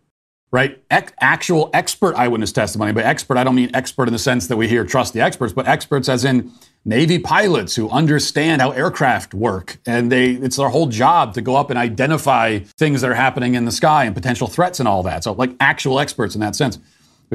right? 0.51 0.81
Ex- 0.89 1.11
actual 1.19 1.69
expert 1.73 2.15
eyewitness 2.15 2.53
testimony. 2.53 2.93
By 2.93 3.03
expert, 3.03 3.35
I 3.35 3.43
don't 3.43 3.55
mean 3.55 3.71
expert 3.73 4.07
in 4.07 4.13
the 4.13 4.19
sense 4.19 4.47
that 4.47 4.55
we 4.55 4.69
hear 4.69 4.85
trust 4.85 5.11
the 5.13 5.19
experts, 5.19 5.51
but 5.51 5.67
experts 5.67 6.07
as 6.07 6.23
in 6.23 6.49
Navy 6.85 7.19
pilots 7.19 7.75
who 7.75 7.89
understand 7.89 8.61
how 8.61 8.71
aircraft 8.71 9.33
work. 9.33 9.79
And 9.85 10.09
they, 10.09 10.31
it's 10.31 10.55
their 10.55 10.69
whole 10.69 10.87
job 10.87 11.33
to 11.33 11.41
go 11.41 11.57
up 11.57 11.71
and 11.71 11.77
identify 11.77 12.59
things 12.59 13.01
that 13.01 13.11
are 13.11 13.15
happening 13.15 13.55
in 13.55 13.65
the 13.65 13.71
sky 13.71 14.05
and 14.05 14.15
potential 14.15 14.47
threats 14.47 14.79
and 14.79 14.87
all 14.87 15.03
that. 15.03 15.25
So 15.25 15.33
like 15.33 15.51
actual 15.59 15.99
experts 15.99 16.35
in 16.35 16.41
that 16.41 16.55
sense. 16.55 16.79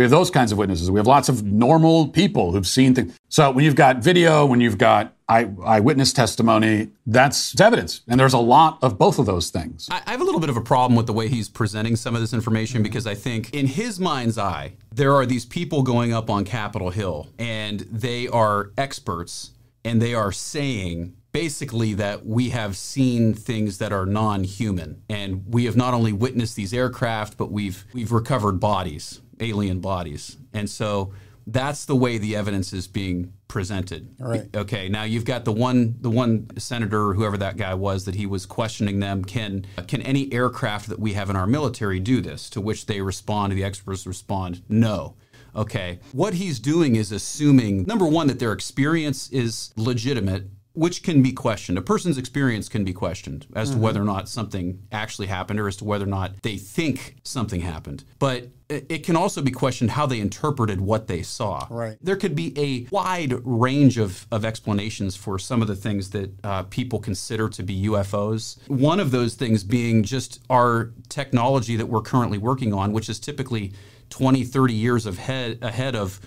We 0.01 0.05
have 0.05 0.11
those 0.11 0.31
kinds 0.31 0.51
of 0.51 0.57
witnesses. 0.57 0.91
We 0.91 0.99
have 0.99 1.07
lots 1.07 1.29
of 1.29 1.45
normal 1.45 2.09
people 2.09 2.53
who've 2.53 2.67
seen 2.67 2.95
things. 2.95 3.19
So 3.29 3.51
when 3.51 3.67
you've 3.67 3.77
got 3.77 3.99
video, 3.99 4.47
when 4.47 4.59
you've 4.59 4.79
got 4.79 5.15
eye, 5.29 5.51
eyewitness 5.63 6.15
testimony, 6.15 6.89
that's 7.05 7.61
evidence. 7.61 8.01
And 8.09 8.19
there's 8.19 8.33
a 8.33 8.39
lot 8.39 8.79
of 8.81 8.97
both 8.97 9.19
of 9.19 9.27
those 9.27 9.51
things. 9.51 9.89
I 9.91 10.01
I 10.07 10.13
have 10.13 10.23
a 10.23 10.25
little 10.25 10.41
bit 10.41 10.49
of 10.49 10.57
a 10.57 10.63
problem 10.63 10.97
with 10.97 11.07
the 11.07 11.13
way 11.13 11.29
he's 11.29 11.51
presenting 11.51 11.97
some 11.97 12.15
of 12.15 12.23
this 12.23 12.33
information 12.33 12.83
because 12.83 13.07
I 13.07 13.15
think 13.15 13.53
in 13.53 13.67
his 13.67 14.01
mind's 14.01 14.39
eye, 14.39 14.73
there 14.91 15.15
are 15.15 15.27
these 15.27 15.45
people 15.45 15.83
going 15.83 16.15
up 16.15 16.31
on 16.31 16.47
Capitol 16.47 16.89
Hill 16.89 17.29
and 17.39 17.81
they 17.81 18.27
are 18.27 18.71
experts 18.79 19.51
and 19.85 20.01
they 20.01 20.15
are 20.15 20.33
saying 20.33 21.15
basically 21.33 21.95
that 21.95 22.27
we 22.27 22.51
have 22.51 22.77
seen 22.77 23.35
things 23.35 23.79
that 23.79 23.93
are 23.93 24.07
non-human 24.07 25.03
and 25.09 25.45
we 25.47 25.65
have 25.65 25.77
not 25.77 25.95
only 25.95 26.13
witnessed 26.13 26.57
these 26.57 26.75
aircraft 26.75 27.37
but 27.37 27.51
we've 27.51 27.85
we've 27.93 28.13
recovered 28.13 28.59
bodies, 28.61 29.21
alien 29.41 29.81
bodies. 29.81 30.37
And 30.53 30.69
so 30.69 31.13
that's 31.47 31.85
the 31.85 31.97
way 31.97 32.19
the 32.19 32.37
evidence 32.37 32.73
is 32.73 32.87
being 32.87 33.33
presented. 33.49 34.15
Right. 34.19 34.55
Okay. 34.55 34.89
Now 34.89 35.03
you've 35.03 35.25
got 35.25 35.45
the 35.45 35.53
one 35.53 35.97
the 36.01 36.11
one 36.11 36.49
senator, 36.59 37.15
whoever 37.15 37.37
that 37.39 37.57
guy 37.57 37.75
was, 37.75 38.05
that 38.05 38.15
he 38.15 38.27
was 38.27 38.47
questioning 38.47 39.01
them. 39.01 39.25
Can 39.25 39.67
can 39.89 40.03
any 40.03 40.33
aircraft 40.33 40.89
that 40.89 41.01
we 41.01 41.15
have 41.15 41.31
in 41.31 41.37
our 41.37 41.47
military 41.47 42.01
do 42.01 42.21
this? 42.21 42.49
To 42.51 42.61
which 42.61 42.87
they 42.87 43.01
respond, 43.01 43.53
the 43.53 43.65
experts 43.65 44.07
respond, 44.07 44.63
no. 44.69 45.17
Okay. 45.55 45.99
What 46.13 46.35
he's 46.35 46.61
doing 46.61 46.95
is 46.95 47.11
assuming 47.11 47.85
number 47.85 48.07
one 48.07 48.29
that 48.29 48.39
their 48.39 48.53
experience 48.53 49.29
is 49.31 49.73
legitimate. 49.77 50.45
Which 50.73 51.03
can 51.03 51.23
be 51.23 51.33
questioned. 51.33 51.79
A 51.79 51.83
person's 51.83 52.17
experience 52.17 52.69
can 52.69 52.85
be 52.85 52.93
questioned 52.93 53.47
as 53.55 53.71
to 53.71 53.79
whether 53.79 54.01
or 54.01 54.05
not 54.05 54.29
something 54.29 54.83
actually 54.93 55.27
happened 55.27 55.59
or 55.59 55.67
as 55.67 55.77
to 55.77 55.85
whether 55.85 56.05
or 56.05 56.09
not 56.09 56.43
they 56.43 56.57
think 56.57 57.17
something 57.25 57.61
happened. 57.61 58.05
But 58.19 58.51
it 58.71 59.05
can 59.05 59.17
also 59.17 59.43
be 59.43 59.51
questioned 59.51 59.91
how 59.91 60.07
they 60.07 60.21
interpreted 60.21 60.81
what 60.81 61.09
they 61.09 61.23
saw. 61.23 61.67
Right. 61.69 61.99
There 62.01 62.17
could 62.17 62.37
be 62.37 62.57
a 62.57 62.87
wide 62.93 63.35
range 63.45 63.99
of, 63.99 64.27
of 64.31 64.45
explanations 64.45 65.17
for 65.17 65.39
some 65.39 65.61
of 65.61 65.67
the 65.67 65.75
things 65.75 66.11
that 66.11 66.33
uh, 66.45 66.63
people 66.65 67.01
consider 67.01 67.49
to 67.49 67.63
be 67.65 67.87
UFOs. 67.87 68.59
One 68.69 69.01
of 69.01 69.11
those 69.11 69.35
things 69.35 69.65
being 69.65 70.05
just 70.05 70.41
our 70.49 70.93
technology 71.09 71.77
that 71.77 71.87
we're 71.87 72.03
currently 72.03 72.39
working 72.39 72.73
on, 72.73 72.93
which 72.93 73.09
is 73.09 73.19
typically 73.19 73.73
20, 74.11 74.45
30 74.45 74.75
years 74.75 75.07
of 75.07 75.19
head, 75.19 75.59
ahead 75.63 75.97
of 75.97 76.21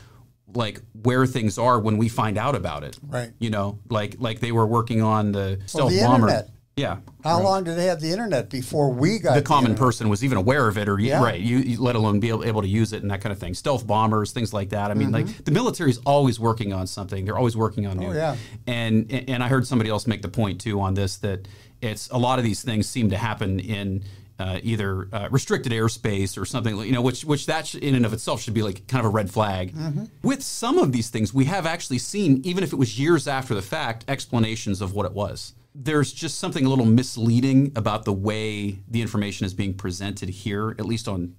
like 0.56 0.82
where 1.04 1.26
things 1.26 1.58
are 1.58 1.80
when 1.80 1.98
we 1.98 2.10
find 2.10 2.38
out 2.38 2.56
about 2.56 2.84
it. 2.84 2.98
Right. 3.06 3.32
You 3.40 3.50
know, 3.50 3.80
like 3.90 4.16
like 4.20 4.40
they 4.40 4.52
were 4.52 4.66
working 4.68 5.02
on 5.02 5.32
the 5.32 5.60
stealth 5.66 5.92
the 5.92 6.02
bomber. 6.02 6.28
internet. 6.30 6.50
Yeah. 6.76 6.98
How 7.24 7.40
long 7.40 7.64
did 7.66 7.78
they 7.78 7.86
have 7.86 8.02
the 8.02 8.12
internet 8.12 8.50
before 8.50 8.90
we 8.92 9.20
got 9.20 9.36
the 9.36 9.44
common 9.44 9.72
internet? 9.74 9.80
person 9.88 10.10
was 10.10 10.24
even 10.24 10.40
aware 10.40 10.68
of 10.68 10.76
it, 10.76 10.90
or 10.90 11.00
Yeah. 11.00 11.22
right, 11.24 11.40
you, 11.40 11.60
you- 11.60 11.80
let 11.80 11.96
alone 11.96 12.20
be 12.20 12.30
able, 12.30 12.44
able 12.44 12.64
to 12.64 12.68
use 12.68 12.94
it 12.94 13.04
and 13.04 13.12
that 13.12 13.22
kind 13.22 13.32
of 13.32 13.38
thing. 13.38 13.54
Stealth 13.54 13.86
bombers, 13.86 14.32
things 14.32 14.54
like 14.54 14.70
that. 14.70 14.90
I 14.90 14.96
mean, 14.96 15.12
like 15.12 15.46
the 15.46 15.52
military 15.52 15.92
is 15.92 16.00
always 16.04 16.40
working 16.40 16.74
on 16.74 16.88
something. 16.88 17.26
They're 17.26 17.38
always 17.38 17.56
working 17.56 17.86
on 17.86 17.98
new. 18.00 18.08
Mm-hmm. 18.08 18.16
Oh, 18.18 18.20
yeah. 18.20 18.36
And 18.66 19.12
and 19.30 19.44
I 19.44 19.50
heard 19.50 19.68
somebody 19.68 19.92
else 19.92 20.08
make 20.08 20.24
the 20.24 20.30
point 20.30 20.62
too 20.62 20.82
on 20.82 20.96
this 20.96 21.18
that 21.18 21.48
it's 21.80 22.10
a 22.10 22.18
lot 22.18 22.40
of 22.40 22.46
these 22.46 22.64
things 22.64 22.88
seem 22.90 23.12
to 23.12 23.18
happen 23.18 23.60
in. 23.60 24.04
Uh, 24.44 24.60
either 24.62 25.08
uh, 25.14 25.28
restricted 25.32 25.72
airspace 25.72 26.38
or 26.40 26.46
something, 26.46 26.78
you 26.80 26.92
know, 26.92 27.02
which 27.02 27.24
which 27.24 27.46
that 27.46 27.66
sh- 27.68 27.76
in 27.76 27.96
and 27.96 28.06
of 28.06 28.12
itself 28.12 28.42
should 28.42 28.54
be 28.54 28.62
like 28.62 28.86
kind 28.88 29.00
of 29.00 29.06
a 29.06 29.16
red 29.20 29.30
flag. 29.32 29.74
Mm-hmm. 29.74 30.06
With 30.22 30.42
some 30.44 30.78
of 30.78 30.92
these 30.92 31.10
things, 31.10 31.34
we 31.34 31.46
have 31.46 31.66
actually 31.66 32.00
seen, 32.00 32.42
even 32.44 32.62
if 32.64 32.74
it 32.74 32.76
was 32.76 33.00
years 33.00 33.26
after 33.26 33.54
the 33.56 33.62
fact, 33.62 34.04
explanations 34.08 34.82
of 34.82 34.94
what 34.94 35.06
it 35.06 35.14
was 35.14 35.54
there's 35.76 36.14
just 36.14 36.38
something 36.38 36.66
a 36.66 36.70
little 36.70 36.86
misleading 36.86 37.72
about 37.76 38.06
the 38.06 38.14
way 38.14 38.80
the 38.88 39.02
information 39.02 39.44
is 39.46 39.56
being 39.56 39.74
presented 39.74 40.30
here, 40.30 40.76
at 40.78 40.86
least 40.86 41.08
on 41.08 41.36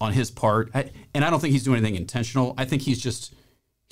on 0.00 0.12
his 0.12 0.30
part, 0.30 0.70
I, 0.74 0.90
and 1.14 1.24
I 1.24 1.30
don't 1.30 1.40
think 1.40 1.52
he's 1.52 1.64
doing 1.64 1.78
anything 1.78 1.96
intentional. 1.96 2.54
I 2.58 2.64
think 2.64 2.82
he's 2.82 3.00
just 3.00 3.34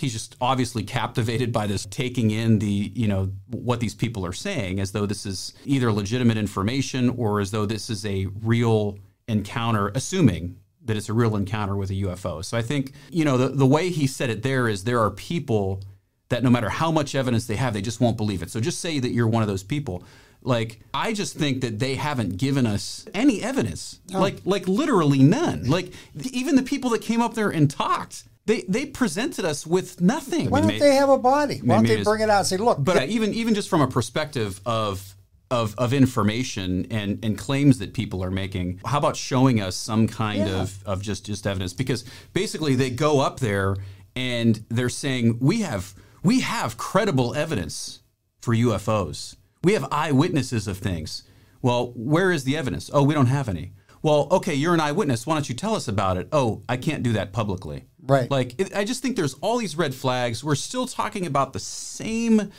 he's 0.03 0.13
just 0.13 0.37
obviously 0.41 0.83
captivated 0.83 1.53
by 1.53 1.67
this 1.67 1.87
taking 1.87 2.33
in 2.33 2.59
the 2.59 2.93
you 2.95 3.07
know 3.07 3.31
what 3.47 3.81
these 3.81 3.95
people 3.95 4.27
are 4.27 4.33
saying 4.33 4.81
as 4.81 4.93
though 4.93 5.07
this 5.07 5.25
is 5.25 5.55
either 5.65 5.91
legitimate 5.93 6.37
information 6.37 7.09
or 7.11 7.41
as 7.41 7.53
though 7.53 7.65
this 7.65 7.89
is 7.89 8.05
a 8.05 8.27
real 8.43 8.99
encounter 9.29 9.93
assuming 9.95 10.57
that 10.85 10.97
it's 10.97 11.09
a 11.09 11.13
real 11.13 11.37
encounter 11.37 11.77
with 11.77 11.91
a 11.91 11.95
UFO. 11.95 12.45
So 12.45 12.59
I 12.59 12.63
think 12.63 12.93
you 13.11 13.25
know 13.25 13.39
the 13.39 13.49
the 13.49 13.67
way 13.67 13.91
he 13.91 14.07
said 14.07 14.29
it 14.29 14.43
there 14.43 14.69
is 14.69 14.85
there 14.85 15.01
are 15.01 15.11
people 15.11 15.81
that 16.29 16.43
no 16.43 16.51
matter 16.51 16.69
how 16.69 16.91
much 16.91 17.15
evidence 17.15 17.47
they 17.47 17.57
have 17.57 17.73
they 17.73 17.81
just 17.81 18.01
won't 18.01 18.17
believe 18.17 18.43
it. 18.43 18.51
So 18.51 18.61
just 18.61 18.81
say 18.81 18.99
that 18.99 19.11
you're 19.11 19.29
one 19.29 19.43
of 19.43 19.49
those 19.49 19.63
people. 19.63 20.05
Like 20.43 20.81
I 20.93 21.13
just 21.13 21.37
think 21.37 21.61
that 21.61 21.79
they 21.79 21.95
haven't 21.95 22.37
given 22.39 22.67
us 22.67 23.07
any 23.15 23.41
evidence. 23.41 24.01
Like 24.11 24.41
like 24.45 24.67
literally 24.67 25.21
none. 25.21 25.69
Like 25.69 25.93
even 26.33 26.57
the 26.57 26.65
people 26.65 26.91
that 26.91 27.03
came 27.03 27.23
up 27.23 27.35
there 27.35 27.51
and 27.51 27.71
talked 27.71 28.25
they 28.47 28.63
they 28.69 28.87
presented 28.87 29.45
us 29.45 29.67
with 29.67 30.01
nothing. 30.01 30.51
Why 30.51 30.61
don't 30.61 30.79
they 30.79 30.95
have 30.95 31.09
a 31.09 31.19
body? 31.19 31.61
Why 31.63 31.77
don't 31.77 31.85
they 31.87 31.93
it's- 31.93 32.05
bring 32.05 32.21
it 32.23 32.31
out 32.31 32.39
and 32.39 32.47
say, 32.47 32.57
look, 32.57 32.79
But 32.83 32.97
uh, 32.97 33.05
even 33.09 33.33
even 33.35 33.55
just 33.55 33.69
from 33.69 33.81
a 33.81 33.89
perspective 33.89 34.61
of 34.67 35.15
of 35.51 35.75
of 35.79 35.93
information 35.93 36.87
and 36.91 37.19
and 37.25 37.37
claims 37.39 37.79
that 37.79 37.93
people 37.95 38.25
are 38.25 38.31
making, 38.31 38.81
how 38.85 38.99
about 38.99 39.17
showing 39.17 39.61
us 39.61 39.77
some 39.77 40.07
kind 40.09 40.41
Yeah. 40.49 40.63
of 40.63 40.83
of 40.87 41.03
just 41.03 41.27
just 41.27 41.47
evidence? 41.47 41.73
Because 41.73 42.05
basically 42.33 42.75
they 42.75 42.91
go 42.91 43.21
up 43.21 43.39
there 43.41 43.77
and 44.17 44.65
they're 44.69 44.89
saying 44.89 45.39
we 45.41 45.61
have 45.63 45.95
we 46.23 46.41
have 46.41 46.77
credible 46.77 47.35
evidence 47.35 48.01
for 48.41 48.55
UFOs. 48.55 49.37
We 49.63 49.75
have 49.75 49.87
eyewitnesses 49.93 50.67
of 50.67 50.79
things. 50.79 51.23
Well, 51.61 51.93
where 51.95 52.33
is 52.33 52.43
the 52.43 52.57
evidence? 52.57 52.91
Oh, 52.93 53.05
we 53.05 53.15
don't 53.15 53.27
have 53.27 53.49
any. 53.49 53.73
Well, 54.03 54.27
okay, 54.33 54.55
you're 54.55 54.75
an 54.75 54.81
eyewitness. 54.81 55.27
Why 55.27 55.35
don't 55.35 55.49
you 55.49 55.55
tell 55.55 55.75
us 55.77 55.87
about 55.89 56.17
it? 56.17 56.29
Oh, 56.33 56.63
I 56.69 56.77
can't 56.77 57.03
do 57.03 57.13
that 57.13 57.33
publicly. 57.33 57.85
Right. 58.05 58.29
Like, 58.31 58.61
it, 58.61 58.75
I 58.75 58.85
just 58.85 59.01
think 59.01 59.15
there's 59.17 59.35
all 59.35 59.59
these 59.59 59.77
red 59.77 59.95
flags. 59.95 60.43
We're 60.43 60.57
still 60.57 60.87
talking 60.87 61.25
about 61.25 61.53
the 61.53 61.61
same 61.61 62.51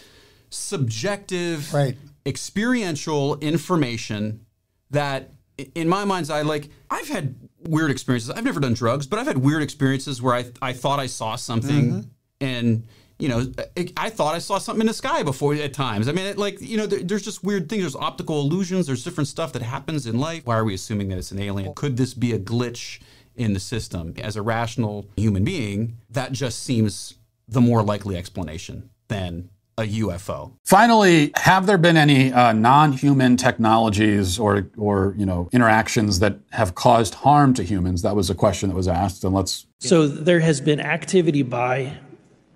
subjective, 0.50 1.74
Right. 1.74 1.98
experiential 2.26 3.38
information 3.40 4.46
that, 4.92 5.32
in 5.76 5.88
my 5.90 6.06
mind's 6.06 6.30
eye, 6.30 6.42
like, 6.44 6.70
I've 6.90 7.08
had 7.10 7.36
weird 7.68 7.92
experiences. 7.92 8.30
I've 8.30 8.44
never 8.46 8.60
done 8.60 8.74
drugs, 8.74 9.06
but 9.08 9.20
I've 9.20 9.28
had 9.28 9.38
weird 9.40 9.62
experiences 9.64 10.22
where 10.22 10.34
I, 10.36 10.46
I 10.62 10.74
thought 10.74 11.00
I 11.00 11.08
saw 11.08 11.36
something 11.36 11.92
Mm-hmm. 11.92 12.08
and, 12.42 12.88
you 13.20 13.30
know, 13.30 13.46
I, 13.78 13.90
I 13.98 14.10
thought 14.10 14.36
I 14.36 14.40
saw 14.40 14.58
something 14.58 14.82
in 14.82 14.88
the 14.88 14.94
sky 14.94 15.24
before 15.24 15.54
at 15.56 15.74
times. 15.74 16.08
I 16.08 16.12
mean, 16.12 16.26
it, 16.26 16.38
like, 16.38 16.60
you 16.62 16.78
know, 16.78 16.88
there, 16.88 17.00
there's 17.00 17.22
just 17.22 17.44
weird 17.44 17.70
things. 17.70 17.84
There's 17.84 17.96
optical 17.96 18.42
illusions. 18.42 18.88
There's 18.88 19.04
different 19.04 19.28
stuff 19.28 19.54
that 19.54 19.62
happens 19.62 20.08
in 20.08 20.20
life. 20.20 20.46
Why 20.46 20.58
are 20.58 20.66
we 20.66 20.74
assuming 20.74 21.10
that 21.10 21.18
it's 21.18 21.32
an 21.32 21.40
alien? 21.40 21.74
Could 21.76 21.98
this 21.98 22.14
be 22.14 22.34
a 22.34 22.40
glitch 22.40 23.00
in 23.36 23.54
the 23.54 23.60
system? 23.60 24.14
As 24.22 24.36
a 24.36 24.42
rational 24.42 25.08
human 25.16 25.44
being, 25.44 25.98
that 26.10 26.32
just 26.32 26.64
seems 26.64 27.16
the 27.48 27.62
more 27.62 27.84
likely 27.84 28.18
explanation 28.18 28.90
than 29.08 29.50
a 29.78 29.84
UFO. 29.84 30.54
Finally, 30.64 31.32
have 31.36 31.66
there 31.66 31.78
been 31.78 31.98
any 31.98 32.32
uh, 32.32 32.54
non-human 32.54 33.38
technologies 33.38 34.38
or, 34.38 34.70
or 34.78 35.16
you 35.18 35.26
know 35.26 35.50
interactions 35.52 36.20
that 36.20 36.38
have 36.52 36.76
caused 36.76 37.16
harm 37.16 37.54
to 37.56 37.64
humans? 37.64 38.04
That 38.04 38.16
was 38.16 38.30
a 38.30 38.36
question 38.36 38.70
that 38.70 38.76
was 38.76 38.88
asked, 38.88 39.24
and 39.24 39.34
let's 39.34 39.66
So 39.80 40.08
there 40.08 40.42
has 40.42 40.62
been 40.62 40.80
activity 40.80 41.42
by 41.42 41.98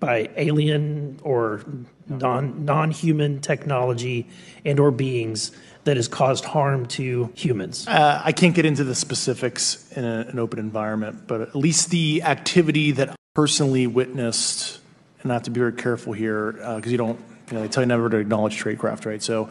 by 0.00 0.30
alien 0.36 1.18
or 1.22 1.62
non 2.08 2.64
non-human 2.64 3.40
technology 3.40 4.26
and 4.64 4.78
or 4.78 4.90
beings 4.90 5.52
that 5.84 5.96
has 5.96 6.08
caused 6.08 6.44
harm 6.44 6.86
to 6.86 7.32
humans. 7.34 7.86
Uh, 7.88 8.20
I 8.22 8.32
can't 8.32 8.54
get 8.54 8.66
into 8.66 8.84
the 8.84 8.94
specifics 8.94 9.90
in 9.92 10.04
a, 10.04 10.26
an 10.28 10.38
open 10.38 10.58
environment, 10.58 11.26
but 11.26 11.40
at 11.40 11.56
least 11.56 11.90
the 11.90 12.22
activity 12.22 12.92
that 12.92 13.10
I 13.10 13.14
personally 13.34 13.86
witnessed, 13.86 14.80
and 15.22 15.32
I 15.32 15.34
have 15.34 15.44
to 15.44 15.50
be 15.50 15.60
very 15.60 15.72
careful 15.72 16.12
here 16.12 16.52
because 16.52 16.92
you 16.92 16.98
don't, 16.98 17.18
you 17.48 17.54
know, 17.54 17.62
they 17.62 17.68
tell 17.68 17.82
you 17.82 17.86
never 17.86 18.08
to 18.10 18.18
acknowledge 18.18 18.62
tradecraft, 18.62 19.06
right? 19.06 19.22
So, 19.22 19.50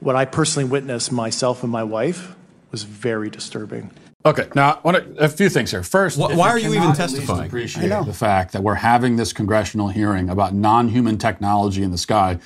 what 0.00 0.14
I 0.14 0.26
personally 0.26 0.68
witnessed 0.68 1.10
myself 1.10 1.64
and 1.64 1.72
my 1.72 1.82
wife 1.82 2.36
was 2.70 2.84
very 2.84 3.30
disturbing. 3.30 3.90
Okay, 4.26 4.48
now 4.54 4.72
I 4.72 4.80
want 4.82 5.16
to, 5.16 5.24
a 5.24 5.28
few 5.28 5.48
things 5.48 5.70
here. 5.70 5.82
First, 5.84 6.18
Wh- 6.18 6.30
if 6.30 6.36
why 6.36 6.48
are 6.50 6.58
you 6.58 6.70
even 6.70 6.80
cannot 6.82 6.98
at 6.98 7.10
least 7.10 7.14
testifying? 7.14 7.46
Appreciate 7.46 7.88
the 8.04 8.12
fact 8.12 8.52
that 8.52 8.62
we're 8.62 8.74
having 8.74 9.16
this 9.16 9.32
congressional 9.32 9.88
hearing 9.88 10.28
about 10.28 10.54
non-human 10.54 11.18
technology 11.18 11.82
in 11.82 11.92
the 11.92 11.98
sky. 11.98 12.38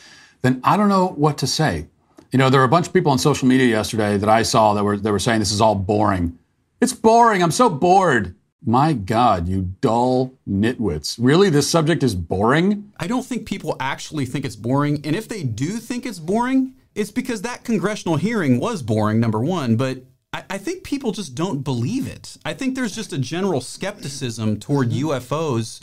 Then 0.42 0.60
I 0.64 0.76
don't 0.76 0.90
know 0.90 1.08
what 1.08 1.38
to 1.38 1.46
say. 1.46 1.86
You 2.30 2.38
know, 2.38 2.50
there 2.50 2.60
were 2.60 2.66
a 2.66 2.68
bunch 2.68 2.88
of 2.88 2.92
people 2.92 3.10
on 3.10 3.18
social 3.18 3.48
media 3.48 3.66
yesterday 3.66 4.18
that 4.18 4.28
I 4.28 4.42
saw 4.42 4.74
that 4.74 4.84
were 4.84 4.98
that 4.98 5.10
were 5.10 5.18
saying 5.18 5.38
this 5.38 5.52
is 5.52 5.60
all 5.60 5.74
boring. 5.74 6.38
It's 6.80 6.92
boring. 6.92 7.42
I'm 7.42 7.50
so 7.50 7.70
bored. 7.70 8.34
My 8.64 8.92
God, 8.92 9.48
you 9.48 9.74
dull 9.80 10.34
nitwits! 10.48 11.16
Really, 11.18 11.50
this 11.50 11.68
subject 11.68 12.02
is 12.04 12.14
boring? 12.14 12.92
I 12.98 13.08
don't 13.08 13.24
think 13.24 13.44
people 13.46 13.76
actually 13.80 14.24
think 14.24 14.44
it's 14.44 14.54
boring. 14.56 15.00
And 15.04 15.16
if 15.16 15.26
they 15.26 15.42
do 15.42 15.78
think 15.78 16.06
it's 16.06 16.20
boring, 16.20 16.74
it's 16.94 17.10
because 17.10 17.42
that 17.42 17.64
congressional 17.64 18.16
hearing 18.16 18.60
was 18.60 18.82
boring, 18.82 19.18
number 19.18 19.40
one. 19.40 19.74
But 19.74 20.04
I, 20.32 20.44
I 20.50 20.58
think 20.58 20.84
people 20.84 21.12
just 21.12 21.34
don't 21.34 21.62
believe 21.62 22.06
it. 22.06 22.36
I 22.44 22.54
think 22.54 22.74
there's 22.74 22.94
just 22.94 23.12
a 23.12 23.18
general 23.18 23.60
skepticism 23.60 24.58
toward 24.58 24.90
mm-hmm. 24.90 25.08
UFOs 25.08 25.80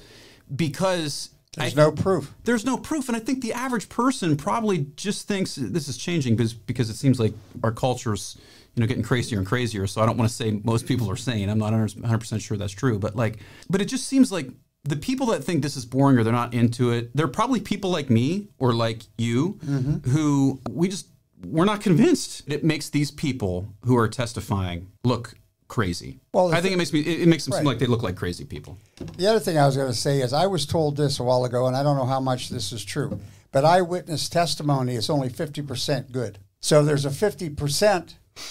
because 0.55 1.29
there's 1.55 1.77
I- 1.77 1.81
no 1.81 1.91
proof. 1.91 2.33
there's 2.43 2.65
no 2.65 2.77
proof. 2.77 3.07
And 3.09 3.15
I 3.15 3.19
think 3.19 3.41
the 3.41 3.53
average 3.53 3.89
person 3.89 4.37
probably 4.37 4.87
just 4.95 5.27
thinks 5.27 5.55
this 5.55 5.87
is 5.87 5.97
changing 5.97 6.35
because, 6.35 6.53
because 6.53 6.89
it 6.89 6.95
seems 6.95 7.19
like 7.19 7.33
our 7.63 7.71
culture's 7.71 8.37
you 8.75 8.81
know 8.81 8.87
getting 8.87 9.03
crazier 9.03 9.37
and 9.37 9.47
crazier. 9.47 9.87
So 9.87 10.01
I 10.01 10.05
don't 10.05 10.17
want 10.17 10.29
to 10.29 10.35
say 10.35 10.59
most 10.63 10.85
people 10.85 11.09
are 11.09 11.15
sane. 11.15 11.49
I'm 11.49 11.59
not 11.59 11.73
100 11.73 12.19
percent 12.19 12.41
sure 12.41 12.57
that's 12.57 12.73
true, 12.73 12.99
but 12.99 13.15
like, 13.15 13.39
but 13.69 13.81
it 13.81 13.85
just 13.85 14.07
seems 14.07 14.31
like 14.31 14.49
the 14.83 14.95
people 14.95 15.27
that 15.27 15.43
think 15.43 15.61
this 15.61 15.75
is 15.75 15.85
boring 15.85 16.17
or 16.17 16.23
they're 16.23 16.31
not 16.31 16.53
into 16.53 16.91
it, 16.91 17.15
they're 17.15 17.27
probably 17.27 17.59
people 17.59 17.89
like 17.89 18.09
me 18.09 18.47
or 18.57 18.73
like 18.73 19.03
you 19.17 19.59
mm-hmm. 19.65 20.09
who 20.09 20.61
we 20.69 20.87
just 20.87 21.07
we're 21.45 21.65
not 21.65 21.81
convinced. 21.81 22.43
It 22.47 22.63
makes 22.63 22.89
these 22.89 23.11
people 23.11 23.67
who 23.85 23.97
are 23.97 24.07
testifying 24.07 24.91
look 25.03 25.35
crazy. 25.67 26.19
Well, 26.33 26.53
I 26.53 26.61
think 26.61 26.73
it 26.73 26.77
makes 26.77 26.91
me 26.91 26.99
it, 27.01 27.21
it 27.21 27.27
makes 27.27 27.45
them 27.45 27.53
seem 27.53 27.63
like 27.63 27.79
they 27.79 27.85
look 27.85 28.03
like 28.03 28.15
crazy 28.15 28.43
people. 28.45 28.77
The 29.17 29.27
other 29.27 29.39
thing 29.39 29.57
I 29.57 29.65
was 29.65 29.77
going 29.77 29.87
to 29.91 29.97
say 29.97 30.21
is 30.21 30.33
I 30.33 30.47
was 30.47 30.65
told 30.65 30.97
this 30.97 31.19
a 31.19 31.23
while 31.23 31.45
ago, 31.45 31.67
and 31.67 31.75
I 31.77 31.83
don't 31.83 31.95
know 31.97 32.05
how 32.05 32.19
much 32.19 32.49
this 32.49 32.71
is 32.71 32.83
true, 32.83 33.19
but 33.51 33.63
eyewitness 33.65 34.27
testimony 34.29 34.95
is 34.95 35.09
only 35.09 35.29
50% 35.29 36.11
good. 36.11 36.39
So 36.59 36.83
there's 36.83 37.05
a 37.05 37.09
50% 37.09 37.55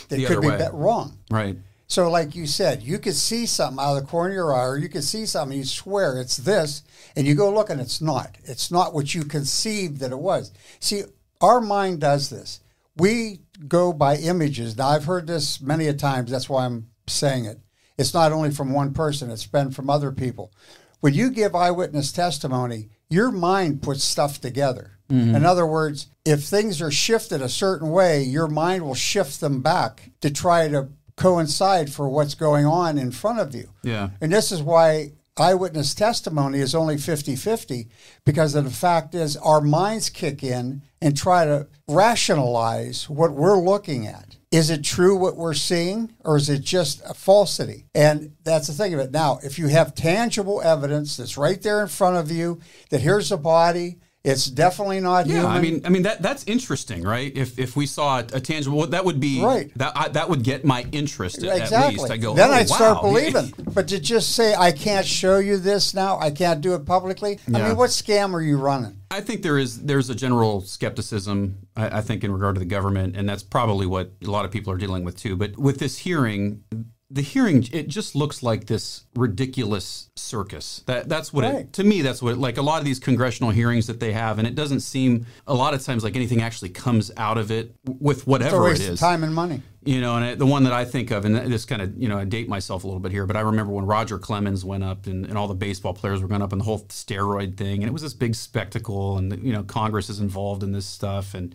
that 0.08 0.16
The 0.16 0.24
could 0.26 0.40
be 0.40 0.48
way. 0.48 0.58
bet 0.58 0.72
wrong. 0.74 1.18
Right. 1.30 1.56
So, 1.90 2.10
like 2.10 2.34
you 2.34 2.46
said, 2.46 2.82
you 2.82 2.98
could 2.98 3.14
see 3.14 3.46
something 3.46 3.82
out 3.82 3.96
of 3.96 4.02
the 4.02 4.08
corner 4.08 4.28
of 4.30 4.34
your 4.34 4.54
eye, 4.54 4.66
or 4.66 4.76
you 4.76 4.90
could 4.90 5.04
see 5.04 5.24
something, 5.24 5.56
you 5.56 5.64
swear 5.64 6.20
it's 6.20 6.36
this, 6.36 6.82
and 7.16 7.26
you 7.26 7.34
go 7.34 7.50
look 7.50 7.70
and 7.70 7.80
it's 7.80 8.02
not. 8.02 8.36
It's 8.44 8.70
not 8.70 8.92
what 8.92 9.14
you 9.14 9.24
conceived 9.24 9.98
that 10.00 10.12
it 10.12 10.18
was. 10.18 10.52
See, 10.80 11.04
our 11.40 11.60
mind 11.62 12.00
does 12.00 12.28
this. 12.28 12.60
We 12.98 13.40
go 13.66 13.92
by 13.92 14.16
images. 14.16 14.76
Now, 14.76 14.88
I've 14.88 15.04
heard 15.04 15.26
this 15.26 15.60
many 15.60 15.86
a 15.86 15.94
times. 15.94 16.30
That's 16.30 16.48
why 16.48 16.64
I'm 16.64 16.90
saying 17.06 17.44
it. 17.44 17.60
It's 17.96 18.14
not 18.14 18.32
only 18.32 18.50
from 18.50 18.72
one 18.72 18.92
person, 18.92 19.30
it's 19.30 19.46
been 19.46 19.70
from 19.70 19.90
other 19.90 20.12
people. 20.12 20.52
When 21.00 21.14
you 21.14 21.30
give 21.30 21.54
eyewitness 21.54 22.12
testimony, 22.12 22.90
your 23.08 23.30
mind 23.30 23.82
puts 23.82 24.04
stuff 24.04 24.40
together. 24.40 24.98
Mm-hmm. 25.10 25.36
In 25.36 25.46
other 25.46 25.66
words, 25.66 26.08
if 26.24 26.44
things 26.44 26.82
are 26.82 26.90
shifted 26.90 27.40
a 27.40 27.48
certain 27.48 27.90
way, 27.90 28.22
your 28.22 28.48
mind 28.48 28.84
will 28.84 28.94
shift 28.94 29.40
them 29.40 29.62
back 29.62 30.10
to 30.20 30.30
try 30.30 30.68
to 30.68 30.88
coincide 31.16 31.92
for 31.92 32.08
what's 32.08 32.34
going 32.34 32.66
on 32.66 32.98
in 32.98 33.10
front 33.10 33.40
of 33.40 33.54
you. 33.54 33.70
Yeah. 33.82 34.10
And 34.20 34.32
this 34.32 34.52
is 34.52 34.62
why 34.62 35.12
eyewitness 35.38 35.94
testimony 35.94 36.60
is 36.60 36.74
only 36.74 36.96
50 36.96 37.36
50 37.36 37.88
because 38.24 38.52
the 38.52 38.70
fact 38.70 39.14
is 39.14 39.36
our 39.36 39.60
minds 39.60 40.10
kick 40.10 40.42
in 40.42 40.82
and 41.00 41.16
try 41.16 41.44
to 41.44 41.68
rationalize 41.88 43.08
what 43.08 43.32
we're 43.32 43.58
looking 43.58 44.06
at. 44.06 44.36
Is 44.50 44.70
it 44.70 44.82
true 44.82 45.16
what 45.16 45.36
we're 45.36 45.54
seeing 45.54 46.14
or 46.24 46.36
is 46.36 46.48
it 46.48 46.62
just 46.62 47.02
a 47.04 47.12
falsity? 47.12 47.86
And 47.94 48.32
that's 48.44 48.68
the 48.68 48.72
thing 48.72 48.94
of 48.94 49.00
it. 49.00 49.12
Now, 49.12 49.38
if 49.42 49.58
you 49.58 49.68
have 49.68 49.94
tangible 49.94 50.62
evidence 50.62 51.16
that's 51.16 51.36
right 51.36 51.60
there 51.60 51.82
in 51.82 51.88
front 51.88 52.16
of 52.16 52.30
you 52.30 52.60
that 52.90 53.02
here's 53.02 53.30
a 53.30 53.36
body, 53.36 53.98
it's 54.32 54.46
definitely 54.46 55.00
not 55.00 55.26
Yeah, 55.26 55.40
human. 55.40 55.50
I 55.50 55.60
mean, 55.60 55.80
I 55.84 55.88
mean 55.88 56.02
that 56.02 56.22
that's 56.22 56.44
interesting, 56.46 57.02
right? 57.02 57.34
If 57.36 57.58
if 57.58 57.76
we 57.76 57.86
saw 57.86 58.20
a, 58.20 58.26
a 58.34 58.40
tangible, 58.40 58.86
that 58.86 59.04
would 59.04 59.20
be 59.20 59.42
Right. 59.42 59.70
That 59.76 59.92
I, 59.96 60.08
that 60.08 60.28
would 60.28 60.42
get 60.42 60.64
my 60.64 60.86
interest 60.92 61.42
at, 61.42 61.62
exactly. 61.62 61.76
at 61.76 61.92
least. 62.00 62.10
I 62.10 62.16
go, 62.16 62.34
then 62.34 62.50
oh, 62.50 62.54
I'd 62.54 62.68
start 62.68 63.02
believing. 63.02 63.52
but 63.74 63.88
to 63.88 63.98
just 63.98 64.34
say 64.34 64.54
I 64.54 64.72
can't 64.72 65.06
show 65.06 65.38
you 65.38 65.56
this 65.58 65.94
now, 65.94 66.18
I 66.18 66.30
can't 66.30 66.60
do 66.60 66.74
it 66.74 66.84
publicly. 66.84 67.38
I 67.46 67.50
mean, 67.50 67.76
what 67.76 67.90
scam 67.90 68.34
are 68.34 68.42
you 68.42 68.58
running? 68.58 68.98
I 69.10 69.20
think 69.20 69.42
there 69.42 69.58
is 69.58 69.82
there's 69.84 70.10
a 70.10 70.14
general 70.14 70.60
skepticism. 70.60 71.66
I, 71.76 71.98
I 71.98 72.00
think 72.02 72.24
in 72.24 72.32
regard 72.32 72.56
to 72.56 72.58
the 72.58 72.66
government, 72.66 73.16
and 73.16 73.28
that's 73.28 73.42
probably 73.42 73.86
what 73.86 74.12
a 74.22 74.30
lot 74.30 74.44
of 74.44 74.50
people 74.50 74.72
are 74.72 74.76
dealing 74.76 75.04
with 75.04 75.16
too. 75.16 75.36
But 75.36 75.56
with 75.56 75.78
this 75.78 75.98
hearing, 75.98 76.64
the 77.10 77.22
hearing 77.22 77.66
it 77.72 77.88
just 77.88 78.14
looks 78.14 78.42
like 78.42 78.66
this 78.66 79.04
ridiculous 79.16 80.10
circus 80.14 80.82
that 80.86 81.08
that's 81.08 81.32
what 81.32 81.44
Right. 81.44 81.54
it 81.60 81.72
to 81.74 81.84
me 81.84 82.02
that's 82.02 82.20
what 82.20 82.34
it, 82.34 82.38
like 82.38 82.58
a 82.58 82.62
lot 82.62 82.80
of 82.80 82.84
these 82.84 82.98
congressional 82.98 83.50
hearings 83.50 83.86
that 83.86 83.98
they 83.98 84.12
have 84.12 84.38
and 84.38 84.46
it 84.46 84.54
doesn't 84.54 84.80
seem 84.80 85.24
a 85.46 85.54
lot 85.54 85.72
of 85.72 85.82
times 85.82 86.04
like 86.04 86.16
anything 86.16 86.42
actually 86.42 86.68
comes 86.68 87.10
out 87.16 87.38
of 87.38 87.50
it 87.50 87.74
with 87.86 88.26
whatever 88.26 88.68
it 88.70 88.80
is 88.80 89.00
time 89.00 89.24
and 89.24 89.34
money. 89.34 89.62
you 89.84 90.00
know, 90.02 90.16
and 90.16 90.24
I, 90.24 90.34
the 90.34 90.44
one 90.44 90.64
that 90.64 90.72
I 90.74 90.84
think 90.84 91.10
of, 91.10 91.24
and 91.24 91.34
this 91.34 91.64
kind 91.64 91.80
of, 91.80 91.96
you 91.96 92.08
know, 92.08 92.18
I 92.18 92.24
date 92.24 92.46
myself 92.46 92.84
a 92.84 92.86
little 92.86 93.00
bit 93.00 93.10
here, 93.12 93.24
but 93.26 93.36
I 93.36 93.40
remember 93.40 93.72
when 93.72 93.86
Roger 93.86 94.18
Clemens 94.18 94.62
went 94.62 94.84
up 94.84 95.06
and, 95.06 95.24
and 95.24 95.38
all 95.38 95.48
the 95.48 95.54
baseball 95.54 95.94
players 95.94 96.20
were 96.20 96.28
going 96.28 96.42
up 96.42 96.52
and 96.52 96.60
the 96.60 96.64
whole 96.66 96.80
steroid 96.88 97.56
thing, 97.56 97.82
and 97.82 97.88
it 97.88 97.92
was 97.92 98.02
this 98.02 98.12
big 98.12 98.34
spectacle, 98.34 99.16
and 99.16 99.42
you 99.42 99.52
know, 99.52 99.62
Congress 99.62 100.10
is 100.10 100.20
involved 100.20 100.62
in 100.62 100.72
this 100.72 100.84
stuff, 100.84 101.32
and 101.32 101.54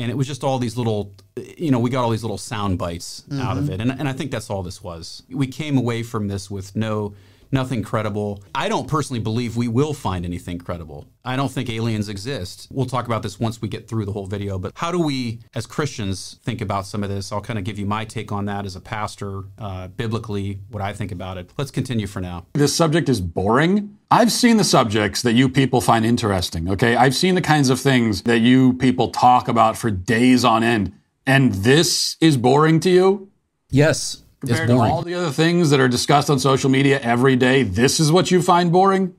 and 0.00 0.10
it 0.10 0.16
was 0.16 0.26
just 0.26 0.42
all 0.42 0.58
these 0.58 0.76
little, 0.76 1.14
you 1.58 1.70
know, 1.70 1.78
we 1.78 1.90
got 1.90 2.02
all 2.02 2.10
these 2.10 2.24
little 2.24 2.38
sound 2.38 2.78
bites 2.78 3.24
out 3.34 3.58
of 3.58 3.64
mm-hmm. 3.64 3.74
it, 3.74 3.80
and 3.80 3.90
and 3.92 4.08
I 4.08 4.12
think 4.12 4.30
that's 4.30 4.50
all 4.50 4.62
this 4.62 4.82
was. 4.82 5.22
We 5.28 5.46
came 5.46 5.76
away 5.76 6.02
from 6.02 6.28
this 6.28 6.50
with 6.50 6.74
no. 6.74 7.14
Nothing 7.52 7.82
credible. 7.82 8.44
I 8.54 8.68
don't 8.68 8.86
personally 8.86 9.20
believe 9.20 9.56
we 9.56 9.66
will 9.66 9.92
find 9.92 10.24
anything 10.24 10.58
credible. 10.58 11.06
I 11.24 11.36
don't 11.36 11.50
think 11.50 11.68
aliens 11.68 12.08
exist. 12.08 12.68
We'll 12.70 12.86
talk 12.86 13.06
about 13.06 13.22
this 13.22 13.40
once 13.40 13.60
we 13.60 13.68
get 13.68 13.88
through 13.88 14.04
the 14.04 14.12
whole 14.12 14.26
video, 14.26 14.58
but 14.58 14.72
how 14.76 14.92
do 14.92 15.00
we, 15.00 15.40
as 15.54 15.66
Christians, 15.66 16.38
think 16.44 16.60
about 16.60 16.86
some 16.86 17.02
of 17.02 17.10
this? 17.10 17.32
I'll 17.32 17.40
kind 17.40 17.58
of 17.58 17.64
give 17.64 17.78
you 17.78 17.86
my 17.86 18.04
take 18.04 18.30
on 18.30 18.44
that 18.44 18.64
as 18.66 18.76
a 18.76 18.80
pastor, 18.80 19.42
uh, 19.58 19.88
biblically, 19.88 20.60
what 20.70 20.82
I 20.82 20.92
think 20.92 21.10
about 21.10 21.38
it. 21.38 21.50
Let's 21.58 21.70
continue 21.70 22.06
for 22.06 22.20
now. 22.20 22.46
this 22.54 22.74
subject 22.74 23.08
is 23.08 23.20
boring. 23.20 23.98
I've 24.10 24.32
seen 24.32 24.56
the 24.56 24.64
subjects 24.64 25.22
that 25.22 25.32
you 25.32 25.48
people 25.48 25.80
find 25.80 26.04
interesting, 26.04 26.68
okay? 26.70 26.96
I've 26.96 27.14
seen 27.14 27.34
the 27.34 27.40
kinds 27.40 27.70
of 27.70 27.80
things 27.80 28.22
that 28.22 28.38
you 28.38 28.74
people 28.74 29.10
talk 29.10 29.48
about 29.48 29.76
for 29.76 29.90
days 29.90 30.44
on 30.44 30.62
end. 30.62 30.92
And 31.26 31.52
this 31.52 32.16
is 32.20 32.36
boring 32.36 32.80
to 32.80 32.90
you? 32.90 33.30
Yes, 33.70 34.22
Compared 34.40 34.68
to 34.68 34.78
all 34.78 35.02
the 35.02 35.14
other 35.14 35.30
things 35.30 35.70
that 35.70 35.80
are 35.80 35.88
discussed 35.88 36.30
on 36.30 36.38
social 36.38 36.70
media 36.70 36.98
every 37.00 37.36
day, 37.36 37.62
this 37.62 38.00
is 38.00 38.10
what 38.10 38.30
you 38.30 38.40
find 38.40 38.72
boring? 38.72 39.14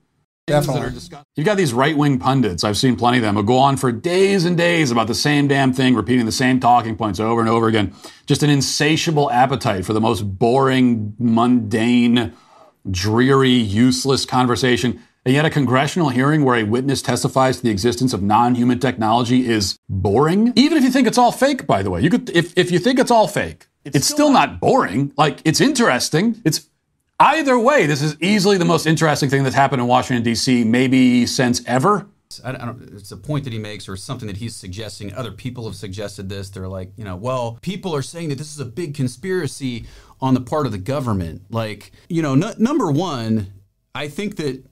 Things 0.47 0.65
that 0.65 0.81
are 0.81 0.89
Definitely. 0.89 1.19
You've 1.35 1.45
got 1.45 1.57
these 1.57 1.73
right 1.73 1.95
wing 1.95 2.17
pundits, 2.17 2.63
I've 2.63 2.77
seen 2.77 2.95
plenty 2.95 3.17
of 3.17 3.23
them, 3.23 3.35
who 3.35 3.43
go 3.43 3.57
on 3.57 3.77
for 3.77 3.91
days 3.91 4.45
and 4.45 4.57
days 4.57 4.89
about 4.89 5.07
the 5.07 5.15
same 5.15 5.47
damn 5.47 5.73
thing, 5.73 5.93
repeating 5.93 6.25
the 6.25 6.31
same 6.31 6.59
talking 6.59 6.95
points 6.95 7.19
over 7.19 7.39
and 7.39 7.49
over 7.49 7.67
again. 7.67 7.93
Just 8.25 8.41
an 8.41 8.49
insatiable 8.49 9.29
appetite 9.31 9.85
for 9.85 9.93
the 9.93 10.01
most 10.01 10.23
boring, 10.23 11.15
mundane, 11.19 12.33
dreary, 12.89 13.51
useless 13.51 14.25
conversation. 14.25 14.99
And 15.23 15.35
yet, 15.35 15.45
a 15.45 15.51
congressional 15.51 16.09
hearing 16.09 16.43
where 16.43 16.55
a 16.55 16.63
witness 16.63 17.03
testifies 17.03 17.57
to 17.57 17.63
the 17.63 17.69
existence 17.69 18.11
of 18.11 18.23
non 18.23 18.55
human 18.55 18.79
technology 18.79 19.47
is 19.47 19.77
boring. 19.87 20.51
Even 20.55 20.79
if 20.79 20.83
you 20.83 20.89
think 20.89 21.07
it's 21.07 21.19
all 21.19 21.31
fake, 21.31 21.67
by 21.67 21.83
the 21.83 21.91
way. 21.91 22.01
You 22.01 22.09
could, 22.09 22.31
if, 22.31 22.57
if 22.57 22.71
you 22.71 22.79
think 22.79 22.97
it's 22.97 23.11
all 23.11 23.27
fake, 23.27 23.67
it's, 23.85 24.07
still, 24.07 24.31
not 24.31 24.59
boring. 24.59 25.13
Like, 25.17 25.41
it's 25.45 25.61
interesting. 25.61 26.41
It's 26.45 26.67
either 27.19 27.57
way, 27.57 27.85
this 27.85 28.01
is 28.01 28.15
easily 28.21 28.57
the 28.57 28.65
most 28.65 28.85
interesting 28.85 29.29
thing 29.29 29.43
that's 29.43 29.55
happened 29.55 29.81
in 29.81 29.87
Washington, 29.87 30.23
D.C., 30.23 30.63
maybe 30.63 31.25
since 31.25 31.65
ever. 31.65 32.07
I, 32.43 32.49
I 32.49 32.65
don't, 32.65 32.81
it's 32.93 33.11
a 33.11 33.17
point 33.17 33.43
that 33.43 33.53
he 33.53 33.59
makes 33.59 33.89
or 33.89 33.97
something 33.97 34.27
that 34.27 34.37
he's 34.37 34.55
suggesting. 34.55 35.13
Other 35.13 35.31
people 35.31 35.65
have 35.65 35.75
suggested 35.75 36.29
this. 36.29 36.49
They're 36.49 36.67
like, 36.67 36.91
you 36.95 37.03
know, 37.03 37.15
well, 37.15 37.57
people 37.61 37.93
are 37.95 38.01
saying 38.01 38.29
that 38.29 38.37
this 38.37 38.53
is 38.53 38.59
a 38.59 38.65
big 38.65 38.93
conspiracy 38.93 39.85
on 40.21 40.33
the 40.33 40.41
part 40.41 40.65
of 40.65 40.71
the 40.71 40.77
government. 40.77 41.43
Like, 41.49 41.91
you 42.07 42.21
know, 42.21 42.33
n- 42.33 42.55
number 42.57 42.91
one, 42.91 43.47
I 43.93 44.07
think 44.07 44.37
that 44.37 44.63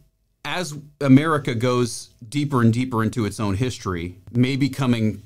as 0.46 0.78
America 1.02 1.54
goes 1.54 2.10
deeper 2.28 2.62
and 2.62 2.72
deeper 2.72 3.04
into 3.04 3.26
its 3.26 3.40
own 3.40 3.56
history, 3.56 4.18
maybe 4.32 4.70
coming 4.70 5.24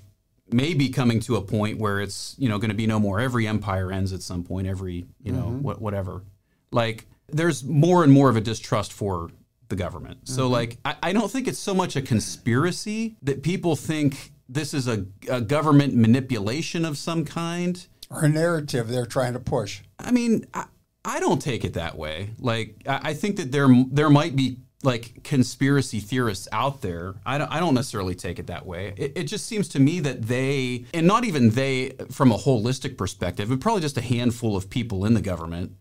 maybe 0.53 0.89
coming 0.89 1.19
to 1.21 1.35
a 1.35 1.41
point 1.41 1.79
where 1.79 1.99
it's 1.99 2.35
you 2.37 2.49
know 2.49 2.57
going 2.57 2.69
to 2.69 2.75
be 2.75 2.87
no 2.87 2.99
more. 2.99 3.19
Every 3.19 3.47
empire 3.47 3.91
ends 3.91 4.13
at 4.13 4.21
some 4.21 4.43
point 4.43 4.67
every 4.67 5.05
you 5.21 5.31
know 5.31 5.45
mm-hmm. 5.45 5.61
what, 5.61 5.81
whatever. 5.81 6.23
Like 6.71 7.07
there's 7.27 7.63
more 7.63 8.03
and 8.03 8.11
more 8.11 8.29
of 8.29 8.35
a 8.35 8.41
distrust 8.41 8.93
for 8.93 9.31
the 9.69 9.75
government. 9.75 10.27
So 10.27 10.43
mm-hmm. 10.43 10.53
like 10.53 10.77
I, 10.85 10.95
I 11.03 11.13
don't 11.13 11.31
think 11.31 11.47
it's 11.47 11.59
so 11.59 11.73
much 11.73 11.95
a 11.95 12.01
conspiracy 12.01 13.15
that 13.23 13.43
people 13.43 13.75
think 13.75 14.31
this 14.49 14.73
is 14.73 14.87
a, 14.87 15.05
a 15.29 15.41
government 15.41 15.95
manipulation 15.95 16.85
of 16.85 16.97
some 16.97 17.25
kind. 17.25 17.85
Or 18.09 18.25
a 18.25 18.29
narrative 18.29 18.89
they're 18.89 19.05
trying 19.05 19.33
to 19.33 19.39
push. 19.39 19.81
I 19.97 20.11
mean, 20.11 20.45
I, 20.53 20.65
I 21.05 21.19
don't 21.19 21.41
take 21.41 21.65
it 21.65 21.73
that 21.73 21.97
way. 21.97 22.31
Like, 22.37 22.75
I, 22.87 22.99
I 23.03 23.13
think 23.13 23.37
that 23.37 23.51
there 23.51 23.67
there 23.91 24.09
might 24.09 24.35
be 24.35 24.57
like 24.83 25.23
conspiracy 25.23 25.99
theorists 25.99 26.47
out 26.51 26.81
there. 26.81 27.15
I 27.25 27.37
don't, 27.37 27.51
I 27.51 27.59
don't 27.59 27.73
necessarily 27.73 28.15
take 28.15 28.39
it 28.39 28.47
that 28.47 28.65
way. 28.65 28.93
It, 28.97 29.13
it 29.15 29.23
just 29.23 29.45
seems 29.45 29.69
to 29.69 29.79
me 29.79 29.99
that 30.01 30.23
they, 30.23 30.85
and 30.93 31.07
not 31.07 31.23
even 31.23 31.51
they 31.51 31.91
from 32.11 32.31
a 32.31 32.37
holistic 32.37 32.97
perspective, 32.97 33.49
but 33.49 33.59
probably 33.61 33.81
just 33.81 33.97
a 33.97 34.01
handful 34.01 34.55
of 34.55 34.69
people 34.69 35.05
in 35.05 35.13
the 35.13 35.21
government 35.21 35.75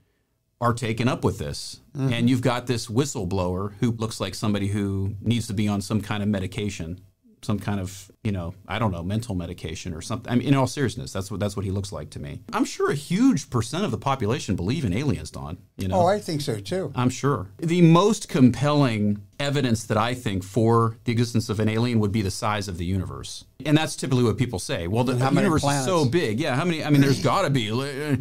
are 0.61 0.73
taken 0.73 1.09
up 1.09 1.25
with 1.25 1.39
this. 1.39 1.81
Mm. 1.97 2.13
And 2.13 2.31
you've 2.31 2.41
got 2.41 2.69
this 2.69 2.87
whistleblower 2.87 3.73
who 3.81 3.91
looks 3.91 4.21
like 4.21 4.35
somebody 4.35 4.69
who 4.69 5.17
needs 5.21 5.49
to 5.49 5.55
be 5.55 5.67
on 5.67 5.81
some 5.81 6.01
kind 6.01 6.23
of 6.23 6.29
medication, 6.29 7.01
some 7.43 7.59
kind 7.59 7.81
of, 7.81 8.12
you 8.25 8.31
know, 8.31 8.55
I 8.69 8.79
don't 8.79 8.93
know, 8.93 9.03
mental 9.03 9.35
medication 9.35 9.93
or 9.95 10.01
something. 10.01 10.33
I 10.33 10.37
mean, 10.37 10.47
in 10.47 10.55
all 10.55 10.69
seriousness, 10.69 11.13
that's 11.13 11.29
what 11.31 11.41
that's 11.41 11.57
what 11.57 11.65
he 11.65 11.73
looks 11.73 11.91
like 11.91 12.11
to 12.11 12.21
me. 12.21 12.41
I'm 12.53 12.65
sure 12.65 12.91
a 12.91 12.95
huge 12.95 13.51
percent 13.51 13.85
of 13.85 13.91
the 13.91 13.99
population 13.99 14.55
believe 14.55 14.85
in 14.85 14.93
aliens, 14.93 15.31
Don. 15.33 15.59
You 15.77 15.89
know, 15.89 16.03
Oh, 16.03 16.07
I 16.07 16.21
think 16.21 16.41
so 16.41 16.61
too. 16.61 16.93
I'm 16.95 17.11
sure. 17.11 17.49
The 17.59 17.83
most 17.83 18.29
compelling 18.29 19.23
evidence 19.41 19.83
that 19.85 19.97
I 19.97 20.15
think 20.15 20.45
for 20.45 20.99
the 21.03 21.11
existence 21.11 21.49
of 21.49 21.59
an 21.59 21.69
alien 21.69 21.99
would 21.99 22.13
be 22.13 22.23
the 22.23 22.31
size 22.31 22.69
of 22.69 22.79
the 22.79 22.85
universe. 22.85 23.45
And 23.67 23.77
that's 23.77 23.97
typically 23.97 24.23
what 24.23 24.39
people 24.39 24.61
say. 24.61 24.87
Well, 24.87 25.03
the, 25.03 25.19
how 25.19 25.31
the 25.31 25.37
universe 25.41 25.65
is 25.65 25.85
so 25.85 26.05
big. 26.05 26.39
Yeah, 26.39 26.55
how 26.55 26.65
many? 26.65 26.85
I 26.85 26.91
mean, 26.91 27.01
there's 27.01 27.23
got 27.23 27.43
to 27.43 27.51
be. 27.51 27.71
uh, 27.73 28.17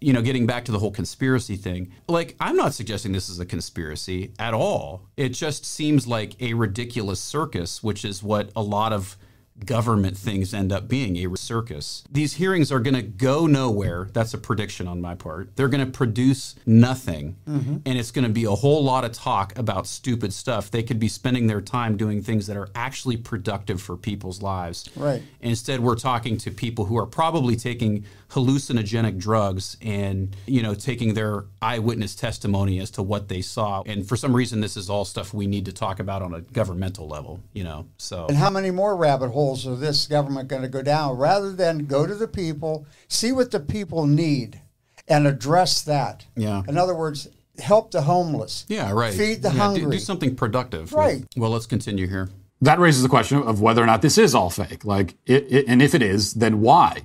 You 0.00 0.12
know, 0.12 0.22
getting 0.22 0.46
back 0.46 0.66
to 0.66 0.72
the 0.72 0.78
whole 0.78 0.90
conspiracy 0.92 1.56
thing. 1.56 1.90
Like, 2.06 2.36
I'm 2.38 2.54
not 2.54 2.74
suggesting 2.74 3.10
this 3.12 3.28
is 3.28 3.40
a 3.40 3.46
conspiracy 3.46 4.32
at 4.38 4.52
all. 4.54 5.06
It 5.16 5.30
just 5.30 5.64
seems 5.64 6.06
like 6.06 6.36
a 6.40 6.54
ridiculous 6.54 7.18
circus, 7.20 7.82
which 7.82 8.04
is 8.04 8.22
what 8.22 8.50
a 8.54 8.62
lot 8.62 8.92
of 8.92 9.16
government 9.66 10.16
things 10.16 10.54
end 10.54 10.72
up 10.72 10.88
being 10.88 11.16
a 11.16 11.36
circus. 11.36 12.04
These 12.10 12.34
hearings 12.34 12.72
are 12.72 12.80
going 12.80 12.94
to 12.94 13.02
go 13.02 13.46
nowhere. 13.46 14.08
That's 14.12 14.34
a 14.34 14.38
prediction 14.38 14.88
on 14.88 15.00
my 15.00 15.14
part. 15.14 15.56
They're 15.56 15.68
going 15.68 15.84
to 15.84 15.90
produce 15.90 16.54
nothing. 16.66 17.36
Mm-hmm. 17.48 17.76
And 17.86 17.98
it's 17.98 18.10
going 18.10 18.26
to 18.26 18.30
be 18.30 18.44
a 18.44 18.50
whole 18.50 18.82
lot 18.84 19.04
of 19.04 19.12
talk 19.12 19.56
about 19.58 19.86
stupid 19.86 20.32
stuff. 20.32 20.70
They 20.70 20.82
could 20.82 20.98
be 20.98 21.08
spending 21.08 21.46
their 21.46 21.60
time 21.60 21.96
doing 21.96 22.22
things 22.22 22.46
that 22.46 22.56
are 22.56 22.68
actually 22.74 23.16
productive 23.16 23.80
for 23.80 23.96
people's 23.96 24.42
lives. 24.42 24.88
Right. 24.96 25.22
Instead, 25.40 25.80
we're 25.80 25.96
talking 25.96 26.36
to 26.38 26.50
people 26.50 26.86
who 26.86 26.96
are 26.96 27.06
probably 27.06 27.56
taking 27.56 28.04
hallucinogenic 28.30 29.18
drugs 29.18 29.76
and, 29.82 30.36
you 30.46 30.62
know, 30.62 30.74
taking 30.74 31.14
their 31.14 31.44
eyewitness 31.60 32.14
testimony 32.14 32.78
as 32.78 32.90
to 32.92 33.02
what 33.02 33.28
they 33.28 33.42
saw. 33.42 33.82
And 33.86 34.06
for 34.06 34.16
some 34.16 34.34
reason, 34.34 34.60
this 34.60 34.76
is 34.76 34.88
all 34.88 35.04
stuff 35.04 35.34
we 35.34 35.48
need 35.48 35.64
to 35.64 35.72
talk 35.72 35.98
about 35.98 36.22
on 36.22 36.34
a 36.34 36.40
governmental 36.40 37.08
level, 37.08 37.40
you 37.52 37.64
know. 37.64 37.86
So 37.98 38.26
And 38.28 38.36
how 38.36 38.50
many 38.50 38.70
more 38.70 38.94
rabbit 38.94 39.30
holes 39.30 39.49
are 39.66 39.76
this 39.76 40.06
government 40.06 40.48
going 40.48 40.62
to 40.62 40.68
go 40.68 40.82
down 40.82 41.16
rather 41.16 41.52
than 41.52 41.86
go 41.86 42.06
to 42.06 42.14
the 42.14 42.28
people, 42.28 42.86
see 43.08 43.32
what 43.32 43.50
the 43.50 43.60
people 43.60 44.06
need, 44.06 44.60
and 45.08 45.26
address 45.26 45.82
that? 45.82 46.26
Yeah. 46.36 46.62
In 46.68 46.78
other 46.78 46.94
words, 46.94 47.28
help 47.58 47.90
the 47.90 48.02
homeless. 48.02 48.64
Yeah, 48.68 48.92
right. 48.92 49.12
Feed 49.12 49.42
the 49.42 49.48
Yeah, 49.48 49.54
do- 49.54 49.58
hungry. 49.58 49.96
Do, 49.96 49.98
something 49.98 50.36
productive. 50.36 50.92
Right. 50.92 51.24
Well, 51.36 51.50
let's 51.50 51.66
continue 51.66 52.06
here. 52.06 52.30
That 52.62 52.78
raises 52.78 53.02
the 53.02 53.08
question 53.08 53.42
of 53.42 53.60
whether 53.60 53.82
or 53.82 53.86
not 53.86 54.02
this 54.02 54.18
is 54.18 54.34
all 54.34 54.50
fake. 54.50 54.84
Like, 54.84 55.14
it, 55.26 55.46
it, 55.50 55.64
and 55.66 55.80
if 55.80 55.94
it 55.94 56.02
is, 56.02 56.34
then 56.34 56.60
why? 56.60 57.02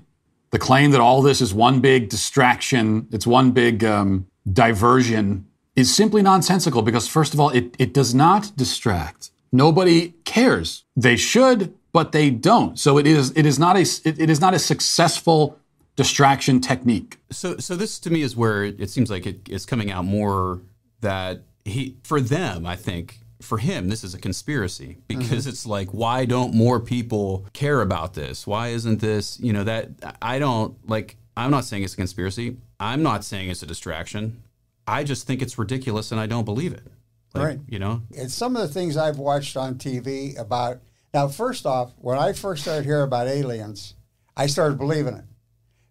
The 0.52 0.60
claim 0.60 0.92
that 0.92 1.02
all 1.02 1.22
this 1.22 1.42
is 1.42 1.54
one 1.54 1.80
big 1.80 2.10
distraction, 2.10 3.08
it's 3.12 3.26
one 3.26 3.52
big 3.52 3.84
um, 3.84 4.28
diversion, 4.52 5.48
is 5.76 5.94
simply 5.94 6.22
nonsensical 6.22 6.82
because, 6.82 7.08
first 7.08 7.34
of 7.34 7.40
all, 7.40 7.50
it, 7.50 7.76
it 7.80 7.94
does 7.94 8.14
not 8.14 8.52
distract. 8.56 9.32
Nobody 9.52 10.14
cares. 10.26 10.84
They 10.96 11.16
should, 11.16 11.74
but 11.96 12.12
they 12.12 12.30
don't. 12.30 12.78
So 12.78 12.98
it 12.98 13.08
is 13.08 13.32
it 13.38 13.46
is 13.46 13.58
not 13.58 13.78
a 13.78 13.84
it, 14.04 14.20
it 14.20 14.30
is 14.30 14.42
not 14.42 14.54
a 14.54 14.60
successful 14.60 15.58
distraction 15.96 16.60
technique. 16.60 17.20
So, 17.32 17.56
so 17.56 17.78
this 17.78 18.00
to 18.00 18.10
me 18.10 18.22
is 18.22 18.36
where 18.36 18.66
it, 18.66 18.82
it 18.82 18.90
seems 18.90 19.10
like 19.10 19.26
it's 19.48 19.66
coming 19.66 19.92
out 19.92 20.04
more 20.04 20.60
that 21.00 21.44
he, 21.64 21.96
for 22.04 22.20
them, 22.20 22.66
I 22.66 22.76
think, 22.76 23.20
for 23.42 23.60
him, 23.60 23.88
this 23.88 24.04
is 24.04 24.14
a 24.14 24.20
conspiracy 24.20 24.98
mm-hmm. 25.08 25.20
because 25.20 25.48
it's 25.48 25.66
like, 25.66 25.88
why 25.92 26.26
don't 26.26 26.54
more 26.54 26.82
people 26.82 27.48
care 27.54 27.80
about 27.80 28.14
this? 28.14 28.46
Why 28.46 28.68
isn't 28.80 29.00
this, 29.00 29.40
you 29.40 29.54
know, 29.54 29.64
that 29.64 29.92
I 30.22 30.38
don't 30.38 30.78
like, 30.90 31.16
I'm 31.38 31.50
not 31.50 31.64
saying 31.64 31.84
it's 31.84 31.94
a 31.94 31.96
conspiracy. 31.96 32.58
I'm 32.78 33.04
not 33.04 33.24
saying 33.24 33.50
it's 33.50 33.64
a 33.64 33.68
distraction. 33.68 34.44
I 34.86 35.06
just 35.06 35.28
think 35.28 35.42
it's 35.42 35.58
ridiculous 35.58 36.12
and 36.12 36.20
I 36.20 36.26
don't 36.26 36.44
believe 36.44 36.74
it. 36.74 36.88
Like, 37.34 37.46
Right. 37.46 37.60
You 37.70 37.80
know? 37.80 38.02
And 38.18 38.30
some 38.30 38.58
of 38.58 38.62
the 38.64 38.74
things 38.74 38.98
I've 38.98 39.18
watched 39.18 39.56
on 39.56 39.76
TV 39.76 40.38
about 40.38 40.82
now, 41.15 41.30
first 41.30 41.65
off, 41.65 41.93
when 41.97 42.17
I 42.19 42.34
first 42.34 42.63
started 42.63 42.84
hearing 42.86 43.06
about 43.06 43.28
aliens, 43.28 43.93
I 44.36 44.47
started 44.47 44.78
believing 44.78 45.15
it 45.15 45.23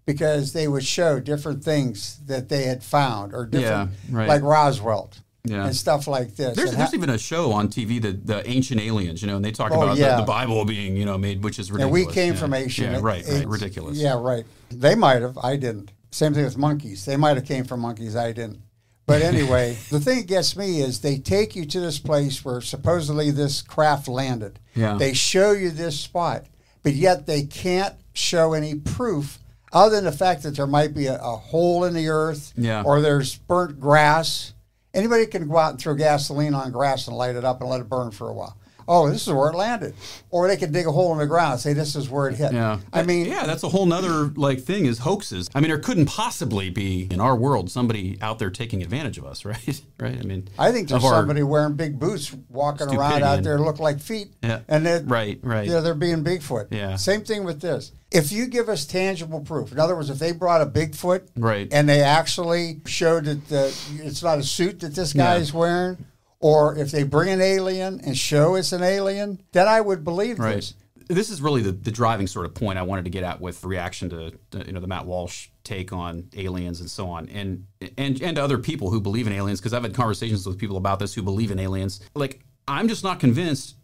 because 0.04 0.52
they 0.52 0.68
would 0.68 0.84
show 0.84 1.18
different 1.18 1.64
things 1.64 2.20
that 2.26 2.50
they 2.50 2.64
had 2.64 2.84
found 2.84 3.32
or 3.34 3.46
different, 3.46 3.90
Yeah, 4.10 4.16
right. 4.18 4.28
like 4.28 4.42
Roswell 4.42 5.10
Yeah. 5.44 5.64
and 5.64 5.74
stuff 5.74 6.06
like 6.06 6.36
this. 6.36 6.54
There's, 6.56 6.70
And 6.72 6.78
there's 6.78 6.90
ha- 6.90 6.94
even 6.96 7.08
a 7.08 7.16
show 7.16 7.52
on 7.52 7.68
TV, 7.68 8.00
the 8.02 8.12
the 8.12 8.46
ancient 8.48 8.82
aliens, 8.82 9.22
you 9.22 9.28
know, 9.28 9.36
and 9.36 9.44
they 9.44 9.50
talk 9.50 9.72
Oh, 9.72 9.80
about 9.80 9.96
yeah. 9.96 10.16
the, 10.16 10.20
the 10.22 10.26
Bible 10.26 10.62
being, 10.66 10.94
you 10.94 11.06
know, 11.06 11.16
made, 11.16 11.42
which 11.42 11.58
is 11.58 11.70
and 11.70 11.78
ridiculous. 11.78 12.06
we 12.06 12.12
came 12.12 12.34
yeah. 12.34 12.38
from 12.40 12.52
Asia. 12.54 12.82
Yeah, 12.82 12.98
right, 13.00 13.24
right, 13.26 13.48
ridiculous. 13.48 13.96
Yeah, 13.96 14.20
right. 14.20 14.44
They 14.70 14.94
might 14.94 15.22
have. 15.22 15.38
I 15.38 15.56
didn't. 15.56 15.90
Same 16.10 16.34
thing 16.34 16.44
with 16.44 16.58
monkeys. 16.58 17.06
They 17.06 17.16
might 17.16 17.36
have 17.38 17.46
came 17.46 17.64
from 17.64 17.80
monkeys. 17.80 18.14
I 18.14 18.32
didn't. 18.32 18.60
But 19.06 19.20
anyway, 19.22 19.76
the 19.90 20.00
thing 20.00 20.18
that 20.20 20.26
gets 20.26 20.56
me 20.56 20.80
is 20.80 21.00
they 21.00 21.18
take 21.18 21.54
you 21.54 21.66
to 21.66 21.80
this 21.80 21.98
place 21.98 22.44
where 22.44 22.60
supposedly 22.62 23.30
this 23.30 23.60
craft 23.60 24.08
landed. 24.08 24.58
Yeah. 24.74 24.96
They 24.96 25.12
show 25.12 25.52
you 25.52 25.70
this 25.70 26.00
spot, 26.00 26.46
but 26.82 26.94
yet 26.94 27.26
they 27.26 27.42
can't 27.42 27.94
show 28.14 28.54
any 28.54 28.74
proof 28.76 29.38
other 29.72 29.96
than 29.96 30.04
the 30.04 30.12
fact 30.12 30.42
that 30.44 30.56
there 30.56 30.66
might 30.66 30.94
be 30.94 31.06
a, 31.06 31.16
a 31.16 31.36
hole 31.36 31.84
in 31.84 31.92
the 31.94 32.08
earth 32.08 32.52
Yeah. 32.56 32.82
or 32.84 33.00
there's 33.02 33.36
burnt 33.36 33.78
grass. 33.78 34.54
Anybody 34.94 35.26
can 35.26 35.48
go 35.48 35.58
out 35.58 35.72
and 35.72 35.80
throw 35.80 35.94
gasoline 35.94 36.54
on 36.54 36.70
grass 36.70 37.06
and 37.08 37.16
light 37.16 37.34
it 37.36 37.44
up 37.44 37.60
and 37.60 37.68
let 37.68 37.80
it 37.80 37.88
burn 37.88 38.10
for 38.10 38.28
a 38.30 38.32
while. 38.32 38.56
Oh, 38.86 39.08
this 39.08 39.26
is 39.26 39.32
where 39.32 39.50
it 39.50 39.54
landed. 39.56 39.94
Or 40.30 40.48
they 40.48 40.56
could 40.56 40.72
dig 40.72 40.86
a 40.86 40.92
hole 40.92 41.12
in 41.12 41.18
the 41.18 41.26
ground 41.26 41.52
and 41.52 41.60
say 41.60 41.72
this 41.72 41.96
is 41.96 42.08
where 42.10 42.28
it 42.28 42.36
hit. 42.36 42.52
Yeah. 42.52 42.80
I 42.92 43.02
mean, 43.02 43.26
yeah, 43.26 43.44
that's 43.46 43.62
a 43.62 43.68
whole 43.68 43.86
nother 43.86 44.26
like 44.36 44.60
thing 44.60 44.86
is 44.86 44.98
hoaxes. 44.98 45.48
I 45.54 45.60
mean, 45.60 45.68
there 45.68 45.78
couldn't 45.78 46.06
possibly 46.06 46.70
be 46.70 47.08
in 47.10 47.20
our 47.20 47.36
world 47.36 47.70
somebody 47.70 48.18
out 48.20 48.38
there 48.38 48.50
taking 48.50 48.82
advantage 48.82 49.18
of 49.18 49.24
us, 49.24 49.44
right? 49.44 49.82
right? 49.98 50.18
I 50.18 50.22
mean, 50.22 50.48
I 50.58 50.72
think 50.72 50.88
there's 50.88 51.02
somebody 51.02 51.42
wearing 51.42 51.74
big 51.74 51.98
boots 51.98 52.34
walking 52.48 52.88
around 52.88 53.22
out 53.22 53.42
there 53.42 53.58
look 53.58 53.78
like 53.78 54.00
feet. 54.00 54.28
Yeah. 54.42 54.60
And 54.68 54.84
they're, 54.84 55.02
Right, 55.02 55.38
right. 55.42 55.66
Yeah, 55.68 55.80
they're 55.80 55.94
being 55.94 56.24
Bigfoot. 56.24 56.68
Yeah. 56.70 56.96
Same 56.96 57.22
thing 57.24 57.44
with 57.44 57.60
this. 57.60 57.92
If 58.10 58.30
you 58.30 58.46
give 58.46 58.68
us 58.68 58.84
tangible 58.86 59.40
proof, 59.40 59.72
in 59.72 59.78
other 59.80 59.96
words, 59.96 60.08
if 60.08 60.18
they 60.20 60.30
brought 60.32 60.60
a 60.60 60.66
Bigfoot 60.66 61.22
Right. 61.36 61.68
and 61.72 61.88
they 61.88 62.00
actually 62.00 62.80
showed 62.86 63.24
that 63.24 63.48
the, 63.48 63.74
it's 64.04 64.22
not 64.22 64.38
a 64.38 64.42
suit 64.44 64.80
that 64.80 64.94
this 64.94 65.12
guy 65.12 65.34
Yeah. 65.34 65.40
is 65.40 65.52
wearing, 65.52 66.04
or 66.44 66.76
if 66.76 66.90
they 66.90 67.04
bring 67.04 67.30
an 67.30 67.40
alien 67.40 67.98
and 68.04 68.18
show 68.18 68.54
it's 68.54 68.70
an 68.72 68.82
alien, 68.82 69.40
then 69.52 69.66
I 69.66 69.80
would 69.80 70.04
believe 70.04 70.38
Right. 70.38 70.56
this. 70.56 70.74
This 71.08 71.30
is 71.30 71.40
really 71.40 71.62
the, 71.62 71.72
the 71.72 71.90
driving 71.90 72.26
sort 72.26 72.44
of 72.44 72.52
point 72.52 72.78
I 72.78 72.82
wanted 72.82 73.04
to 73.04 73.10
get 73.10 73.24
at 73.24 73.40
with 73.40 73.64
reaction 73.64 74.10
to, 74.10 74.30
to, 74.50 74.66
you 74.66 74.72
know 74.72 74.80
the 74.80 74.86
Matt 74.86 75.06
Walsh 75.06 75.48
take 75.62 75.90
on 75.90 76.28
aliens 76.36 76.80
and 76.80 76.90
so 76.90 77.08
on, 77.08 77.30
and 77.30 77.66
and 77.96 78.20
and 78.20 78.38
other 78.38 78.58
people 78.58 78.90
who 78.90 79.00
believe 79.00 79.26
in 79.26 79.32
aliens 79.32 79.58
because 79.58 79.72
I've 79.72 79.84
had 79.84 79.94
conversations 79.94 80.46
with 80.46 80.58
people 80.58 80.76
about 80.76 80.98
this 80.98 81.14
who 81.14 81.22
believe 81.22 81.50
in 81.50 81.58
aliens. 81.58 82.00
Like 82.14 82.40
I'm 82.68 82.88
just 82.88 83.04
not 83.04 83.20
convinced. 83.20 83.76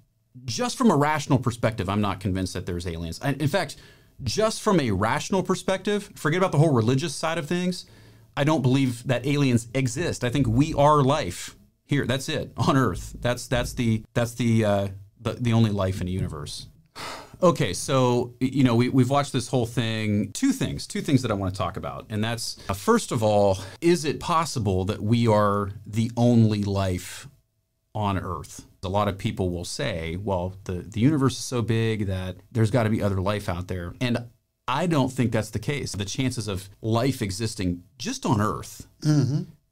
Just 0.45 0.77
from 0.77 0.91
a 0.91 0.97
rational 0.97 1.39
perspective, 1.39 1.89
I'm 1.89 2.03
not 2.03 2.21
convinced 2.21 2.53
that 2.53 2.67
there's 2.67 2.87
aliens. 2.87 3.19
And 3.23 3.41
in 3.41 3.49
fact, 3.49 3.77
just 4.23 4.61
from 4.61 4.81
a 4.81 4.91
rational 4.91 5.43
perspective, 5.43 6.11
forget 6.15 6.39
about 6.39 6.53
the 6.53 6.59
whole 6.59 6.73
religious 6.73 7.15
side 7.15 7.39
of 7.39 7.47
things. 7.47 7.87
I 8.37 8.45
don't 8.45 8.63
believe 8.63 9.07
that 9.07 9.27
aliens 9.27 9.67
exist. 9.75 10.25
I 10.25 10.31
think 10.31 10.47
we 10.47 10.73
are 10.75 11.03
life 11.03 11.57
here. 11.91 12.07
That's 12.07 12.29
it 12.29 12.53
on 12.57 12.77
Earth. 12.77 13.15
That's 13.21 13.47
that's 13.47 13.75
the 13.75 14.03
that's 14.15 14.35
the 14.35 14.65
uh, 14.65 14.89
the, 15.21 15.33
the 15.35 15.53
only 15.53 15.71
life 15.71 16.01
in 16.01 16.07
the 16.07 16.13
universe. 16.13 16.69
Okay, 17.43 17.73
so 17.73 18.35
you 18.41 18.65
know 18.65 18.75
we 18.75 18.89
we've 18.89 19.11
watched 19.11 19.33
this 19.33 19.49
whole 19.49 19.67
thing. 19.67 20.33
Two 20.33 20.53
things, 20.53 20.87
two 20.87 21.03
things 21.03 21.23
that 21.23 21.31
I 21.31 21.35
want 21.35 21.53
to 21.53 21.59
talk 21.59 21.77
about, 21.77 22.07
and 22.09 22.23
that's 22.25 22.59
uh, 22.69 22.75
first 22.75 23.13
of 23.13 23.23
all, 23.23 23.59
is 23.81 24.05
it 24.05 24.21
possible 24.21 24.85
that 24.87 25.03
we 25.03 25.27
are 25.27 25.73
the 25.87 26.11
only 26.17 26.63
life 26.63 27.29
on 27.95 28.19
Earth? 28.19 28.67
A 28.83 28.89
lot 28.89 29.09
of 29.09 29.19
people 29.19 29.51
will 29.51 29.65
say, 29.65 30.17
well, 30.17 30.55
the 30.65 30.73
the 30.73 31.01
universe 31.01 31.39
is 31.39 31.45
so 31.45 31.63
big 31.63 32.07
that 32.07 32.37
there's 32.53 32.71
got 32.71 32.85
to 32.85 32.91
be 32.91 33.03
other 33.03 33.21
life 33.21 33.49
out 33.49 33.69
there, 33.69 33.95
and 34.01 34.27
I 34.69 34.87
don't 34.87 35.11
think 35.11 35.33
that's 35.33 35.51
the 35.51 35.59
case. 35.59 35.93
The 35.93 36.05
chances 36.05 36.47
of 36.47 36.69
life 36.83 37.23
existing 37.23 37.83
just 37.99 38.27
on 38.27 38.41
Earth 38.41 38.87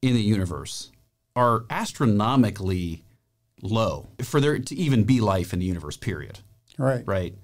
in 0.01 0.15
the 0.15 0.23
universe 0.23 0.91
are 1.39 1.65
astronomically 1.71 3.05
low 3.63 4.09
for 4.23 4.41
there 4.41 4.59
to 4.59 4.75
even 4.75 5.05
be 5.05 5.21
life 5.21 5.53
in 5.53 5.59
the 5.61 5.67
universe. 5.67 5.97
Period 5.97 6.41
Right. 6.77 7.03
right? 7.07 7.35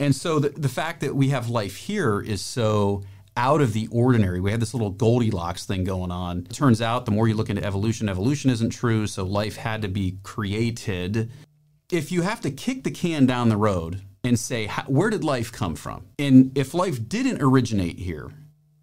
And 0.00 0.14
so 0.14 0.38
the, 0.38 0.50
the 0.50 0.68
fact 0.68 1.00
that 1.00 1.14
we 1.16 1.28
have 1.30 1.48
life 1.48 1.76
here 1.76 2.20
is 2.20 2.40
so 2.40 3.02
out 3.36 3.60
of 3.60 3.72
the 3.72 3.86
ordinary. 3.90 4.40
We 4.40 4.50
have 4.50 4.60
this 4.60 4.74
little 4.74 4.90
Goldilocks 4.90 5.64
thing 5.66 5.84
going 5.84 6.10
on. 6.10 6.46
It 6.50 6.52
turns 6.54 6.80
out 6.82 7.04
the 7.04 7.10
more 7.10 7.28
you 7.28 7.34
look 7.34 7.50
into 7.50 7.64
evolution, 7.64 8.08
evolution 8.08 8.50
isn't 8.50 8.70
true, 8.70 9.06
so 9.06 9.24
life 9.24 9.56
had 9.56 9.82
to 9.82 9.88
be 9.88 10.18
created. 10.22 11.30
If 11.90 12.10
you 12.12 12.22
have 12.22 12.40
to 12.42 12.50
kick 12.50 12.84
the 12.84 12.90
can 12.90 13.26
down 13.26 13.48
the 13.48 13.56
road 13.56 14.02
and 14.24 14.38
say, 14.38 14.66
"How- 14.66 14.82
where 14.84 15.10
did 15.10 15.22
life 15.24 15.52
come 15.52 15.74
from? 15.76 16.02
And 16.18 16.56
if 16.56 16.74
life 16.74 17.08
didn't 17.08 17.40
originate 17.40 17.98
here, 17.98 18.30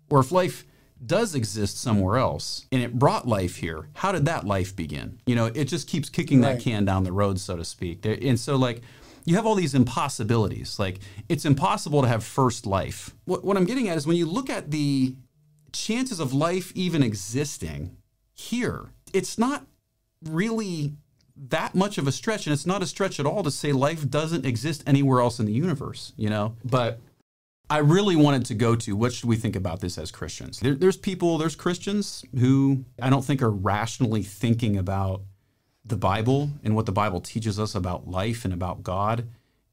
or 0.10 0.20
if 0.20 0.32
life 0.32 0.66
does 1.06 1.36
exist 1.36 1.80
somewhere 1.80 2.18
else 2.18 2.66
and 2.72 2.82
it 2.82 2.98
brought 2.98 3.28
life 3.28 3.58
here, 3.58 3.90
how 3.94 4.12
did 4.12 4.26
that 4.26 4.46
life 4.46 4.76
begin? 4.76 5.20
You 5.26 5.36
know, 5.36 5.46
it 5.46 5.66
just 5.66 5.88
keeps 5.88 6.10
kicking 6.10 6.42
that 6.42 6.60
can 6.60 6.86
down 6.86 7.04
the 7.04 7.12
road, 7.12 7.40
so 7.40 7.56
to 7.56 7.66
speak. 7.66 8.06
And 8.06 8.40
so, 8.40 8.56
like, 8.56 8.82
you 9.26 9.36
have 9.36 9.46
all 9.46 9.56
these 9.56 9.74
impossibilities. 9.74 10.78
Like, 10.80 11.00
it's 11.30 11.46
impossible 11.46 12.02
to 12.02 12.08
have 12.08 12.24
first 12.24 12.66
life. 12.66 13.14
What, 13.26 13.44
what 13.44 13.58
I'm 13.58 13.66
getting 13.66 13.90
at 13.90 13.98
is 13.98 14.06
when 14.06 14.18
you 14.18 14.26
look 14.26 14.50
at 14.50 14.72
the 14.72 15.16
chances 15.74 16.20
of 16.20 16.34
life 16.34 16.72
even 16.76 17.04
existing 17.04 17.98
here, 18.34 18.92
it's 19.14 19.38
not 19.38 19.66
really 20.24 20.94
that 21.36 21.76
much 21.76 21.98
of 21.98 22.08
a 22.08 22.12
stretch 22.12 22.48
and 22.48 22.54
it's 22.54 22.66
not 22.66 22.82
a 22.82 22.88
stretch 22.88 23.20
at 23.20 23.26
all 23.26 23.44
to 23.44 23.52
say 23.52 23.72
life 23.72 24.10
doesn't 24.10 24.46
exist 24.46 24.84
anywhere 24.88 25.20
else 25.20 25.40
in 25.40 25.46
the 25.46 25.52
universe 25.52 26.14
you 26.16 26.30
know 26.30 26.56
but 26.64 27.00
i 27.70 27.78
really 27.78 28.16
wanted 28.16 28.46
to 28.46 28.56
go 28.56 28.76
to 28.76 28.96
what 28.96 29.14
should 29.14 29.28
we 29.28 29.36
think 29.36 29.56
about 29.56 29.82
this 29.82 29.98
as 29.98 30.12
christians 30.12 30.60
there, 30.60 30.76
there's 30.76 30.98
people 30.98 31.38
there's 31.38 31.56
christians 31.56 32.24
who 32.40 32.84
i 33.02 33.10
don't 33.10 33.24
think 33.24 33.42
are 33.42 33.52
rationally 33.52 34.24
thinking 34.24 34.78
about 34.78 35.22
the 35.84 35.98
bible 35.98 36.50
and 36.64 36.76
what 36.76 36.86
the 36.86 36.92
bible 36.92 37.22
teaches 37.22 37.60
us 37.60 37.76
about 37.76 38.08
life 38.08 38.46
and 38.46 38.54
about 38.54 38.84
god 38.84 39.28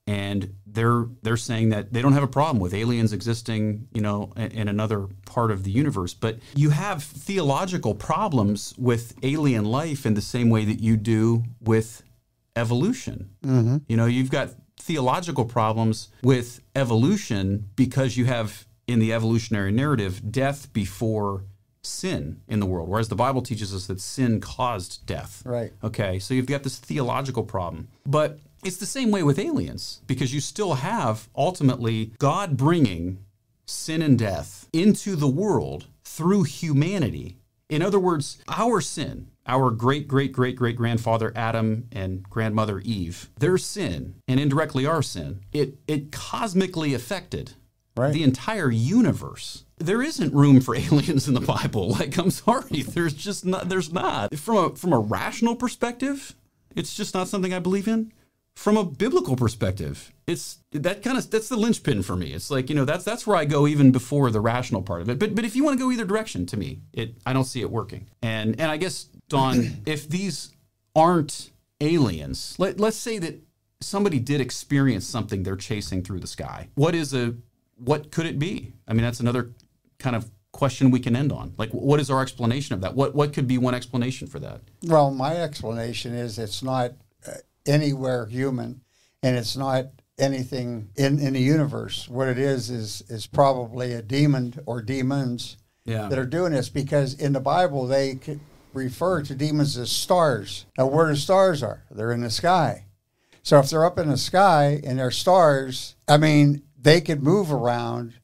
and 0.07 0.55
they're 0.67 1.07
they're 1.23 1.37
saying 1.37 1.69
that 1.69 1.93
they 1.93 2.03
don't 2.03 2.13
have 2.13 2.23
a 2.23 2.29
problem 2.29 2.59
with 2.59 2.75
aliens 2.75 3.13
existing, 3.13 3.87
you 3.93 4.01
know, 4.01 4.33
in, 4.37 4.51
in 4.53 4.69
another 4.69 5.07
part 5.27 5.51
of 5.51 5.63
the 5.63 5.71
universe. 5.71 6.13
But 6.13 6.39
you 6.55 6.71
have 6.71 7.03
theological 7.03 7.95
problems 7.95 8.75
with 8.77 9.15
alien 9.23 9.65
life 9.65 10.05
in 10.05 10.15
the 10.15 10.21
same 10.21 10.51
way 10.51 10.65
that 10.65 10.81
you 10.81 10.97
do 10.97 11.45
with 11.61 12.03
evolution. 12.57 13.31
Mm-hmm. 13.45 13.79
You 13.87 13.97
know, 13.97 14.07
you've 14.07 14.31
got 14.31 14.51
theological 14.83 15.45
problems 15.45 16.09
with 16.23 16.61
evolution 16.75 17.69
because 17.77 18.17
you 18.17 18.25
have 18.25 18.67
in 18.87 18.99
the 18.99 19.13
evolutionary 19.13 19.71
narrative 19.71 20.33
death 20.33 20.73
before 20.73 21.45
sin 21.83 22.41
in 22.49 22.61
the 22.61 22.67
world, 22.67 22.89
whereas 22.89 23.09
the 23.09 23.17
Bible 23.17 23.43
teaches 23.43 23.75
us 23.75 23.87
that 23.87 24.01
sin 24.01 24.41
caused 24.41 25.07
death. 25.07 25.43
Right. 25.45 25.73
Okay, 25.83 26.19
so 26.19 26.35
you've 26.35 26.47
got 26.47 26.63
this 26.63 26.79
theological 26.79 27.45
problem. 27.45 27.89
But 28.07 28.39
it's 28.65 28.77
the 28.77 28.87
same 28.87 29.11
way 29.11 29.23
with 29.23 29.39
aliens 29.39 30.01
because 30.07 30.35
you 30.35 30.41
still 30.41 30.75
have 30.75 31.29
ultimately 31.37 32.13
God 32.19 32.57
bringing 32.57 33.19
sin 33.67 34.03
and 34.03 34.19
death 34.19 34.69
into 34.73 35.17
the 35.17 35.29
world 35.29 35.87
through 36.05 36.45
humanity. 36.45 37.39
In 37.69 37.83
other 37.83 37.99
words, 37.99 38.39
our 38.49 38.81
sin, 38.81 39.29
our 39.47 39.71
great, 39.71 40.07
great, 40.09 40.33
great, 40.33 40.57
great 40.57 40.77
grandfather 40.77 41.33
Adam 41.35 41.89
and 41.93 42.23
grandmother 42.31 42.79
Eve, 42.81 43.29
their 43.39 43.59
sin, 43.59 44.15
and 44.29 44.39
indirectly 44.39 44.87
our 44.87 45.03
sin, 45.03 45.41
it, 45.53 45.75
it 45.89 46.13
cosmically 46.13 46.95
affected 46.95 47.53
Right. 47.95 48.13
the 48.15 48.23
entire 48.23 48.71
universe. 48.71 49.65
There 49.77 50.01
isn't 50.01 50.33
room 50.33 50.63
for 50.63 50.75
aliens 50.77 51.29
in 51.29 51.35
the 51.35 51.41
Bible. 51.41 51.91
Like, 51.91 52.17
I'm 52.17 52.31
sorry, 52.31 52.83
there's 52.83 53.13
just 53.13 53.45
not. 53.45 53.69
There's 53.69 53.93
not. 53.93 54.35
From 54.39 54.57
a 54.57 54.77
from 54.77 54.95
a 54.95 54.99
rational 54.99 55.57
perspective, 55.57 56.35
it's 56.75 56.95
just 56.95 57.13
not 57.13 57.29
something 57.29 57.53
I 57.53 57.59
believe 57.59 57.87
in. 57.87 58.11
From 58.55 58.77
a 58.77 58.85
biblical 58.85 59.35
perspective, 59.35 60.13
it's 60.27 60.59
that 60.73 61.03
kind 61.03 61.19
of 61.19 61.29
that's 61.31 61.49
the 61.49 61.57
linchpin 61.57 62.03
for 62.03 62.15
me. 62.15 62.33
It's 62.33 62.51
like 62.51 62.69
you 62.69 62.77
know 62.77 62.85
that's 62.85 63.05
that's 63.05 63.27
where 63.27 63.37
I 63.37 63.45
go 63.45 63.67
even 63.67 63.91
before 63.91 64.31
the 64.31 64.41
rational 64.41 64.83
part 64.83 65.01
of 65.01 65.09
it. 65.09 65.19
But 65.19 65.35
but 65.35 65.45
if 65.45 65.57
you 65.57 65.65
want 65.65 65.79
to 65.79 65.85
go 65.85 65.91
either 65.91 66.05
direction, 66.05 66.47
to 66.47 66.57
me, 66.57 66.81
it 66.93 67.17
I 67.27 67.33
don't 67.33 67.45
see 67.45 67.61
it 67.61 67.71
working. 67.71 68.07
And 68.23 68.61
and 68.61 68.71
I 68.71 68.77
guess 68.77 69.09
Don, 69.29 69.79
if 69.87 70.09
these 70.09 70.53
aren't 70.95 71.51
aliens, 71.81 72.55
let 72.59 72.79
let's 72.79 72.97
say 72.97 73.19
that 73.19 73.41
somebody 73.81 74.21
did 74.21 74.41
experience 74.41 75.07
something 75.07 75.43
they're 75.43 75.57
chasing 75.57 76.03
through 76.03 76.21
the 76.21 76.27
sky. 76.27 76.69
What 76.75 76.95
is 76.95 77.15
a 77.15 77.35
what 77.77 78.11
could 78.11 78.27
it 78.27 78.39
be? 78.39 78.75
I 78.87 78.93
mean, 78.93 79.03
that's 79.03 79.21
another 79.21 79.51
kind 79.99 80.15
of 80.15 80.31
question 80.53 80.91
we 80.91 81.01
can 81.01 81.17
end 81.17 81.33
on. 81.33 81.55
Like, 81.57 81.71
what 81.71 81.99
is 81.99 82.11
our 82.11 82.21
explanation 82.21 82.75
of 82.75 82.83
that? 82.83 82.95
What 82.95 83.15
what 83.15 83.33
could 83.33 83.49
be 83.49 83.59
one 83.59 83.75
explanation 83.75 84.29
for 84.29 84.39
that? 84.41 84.61
Well, 84.85 85.11
my 85.11 85.37
explanation 85.37 86.15
is 86.15 86.39
it's 86.39 86.63
not 86.63 86.93
anywhere 87.67 88.27
human, 88.27 88.83
and 89.23 89.37
it's 89.37 89.57
not 89.57 89.87
anything 90.19 90.89
in, 90.97 91.19
in 91.19 91.33
the 91.35 91.41
universe. 91.41 92.09
What 92.09 92.29
it 92.29 92.39
is 92.39 92.71
is 92.71 93.03
is 93.09 93.27
probably 93.27 93.93
a 93.93 94.03
demon 94.03 94.55
or 94.67 94.83
demons 94.83 95.57
Yeah. 95.85 96.09
that 96.09 96.19
are 96.19 96.27
doing 96.27 96.53
this 96.53 96.69
because 96.69 97.15
in 97.15 97.33
the 97.33 97.41
Bible 97.41 97.87
they 97.87 98.19
refer 98.73 99.23
to 99.23 99.35
demons 99.35 99.77
as 99.77 99.91
stars. 99.91 100.67
Now, 100.79 100.87
where 100.87 101.09
the 101.09 101.17
stars 101.17 101.63
are, 101.63 101.85
they're 101.91 102.13
in 102.13 102.21
the 102.23 102.31
sky. 102.31 102.87
So 103.43 103.59
if 103.59 103.69
they're 103.71 103.85
up 103.85 103.99
in 103.99 104.09
the 104.09 104.17
sky 104.17 104.81
and 104.85 104.99
they're 104.99 105.11
stars, 105.11 105.97
I 106.07 106.17
mean, 106.17 106.63
they 106.81 107.01
could 107.01 107.23
move 107.23 107.53
around 107.53 108.15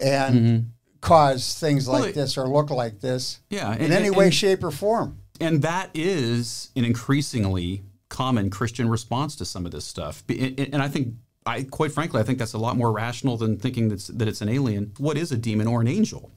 and 0.00 0.34
mm-hmm. 0.34 0.66
cause 1.00 1.58
things 1.58 1.86
like 1.88 2.02
Well, 2.02 2.12
this 2.12 2.36
or 2.36 2.48
look 2.48 2.70
like 2.70 3.00
this 3.00 3.40
Yeah, 3.48 3.74
in 3.74 3.82
and- 3.84 3.92
any 3.92 4.08
and- 4.08 4.16
way, 4.16 4.30
shape, 4.30 4.64
or 4.64 4.70
form. 4.70 5.18
And 5.40 5.60
that 5.62 5.90
is 5.94 6.70
an 6.76 6.84
increasingly 6.86 7.82
common 8.08 8.50
Christian 8.50 8.88
response 8.88 9.36
to 9.36 9.44
some 9.44 9.66
of 9.66 9.72
this 9.72 9.84
stuff. 9.84 10.22
And 10.28 10.82
I 10.82 10.88
think, 10.88 11.14
I 11.44 11.62
quite 11.64 11.92
frankly, 11.92 12.20
I 12.20 12.24
think 12.24 12.38
that's 12.38 12.54
a 12.54 12.58
lot 12.58 12.76
more 12.76 12.92
rational 12.92 13.36
than 13.36 13.56
thinking 13.56 13.88
that's, 13.88 14.08
that 14.08 14.28
it's 14.28 14.40
an 14.40 14.48
alien. 14.48 14.92
What 14.98 15.16
is 15.16 15.32
a 15.32 15.36
demon 15.36 15.66
or 15.66 15.80
an 15.80 15.88
angel? 15.88 16.30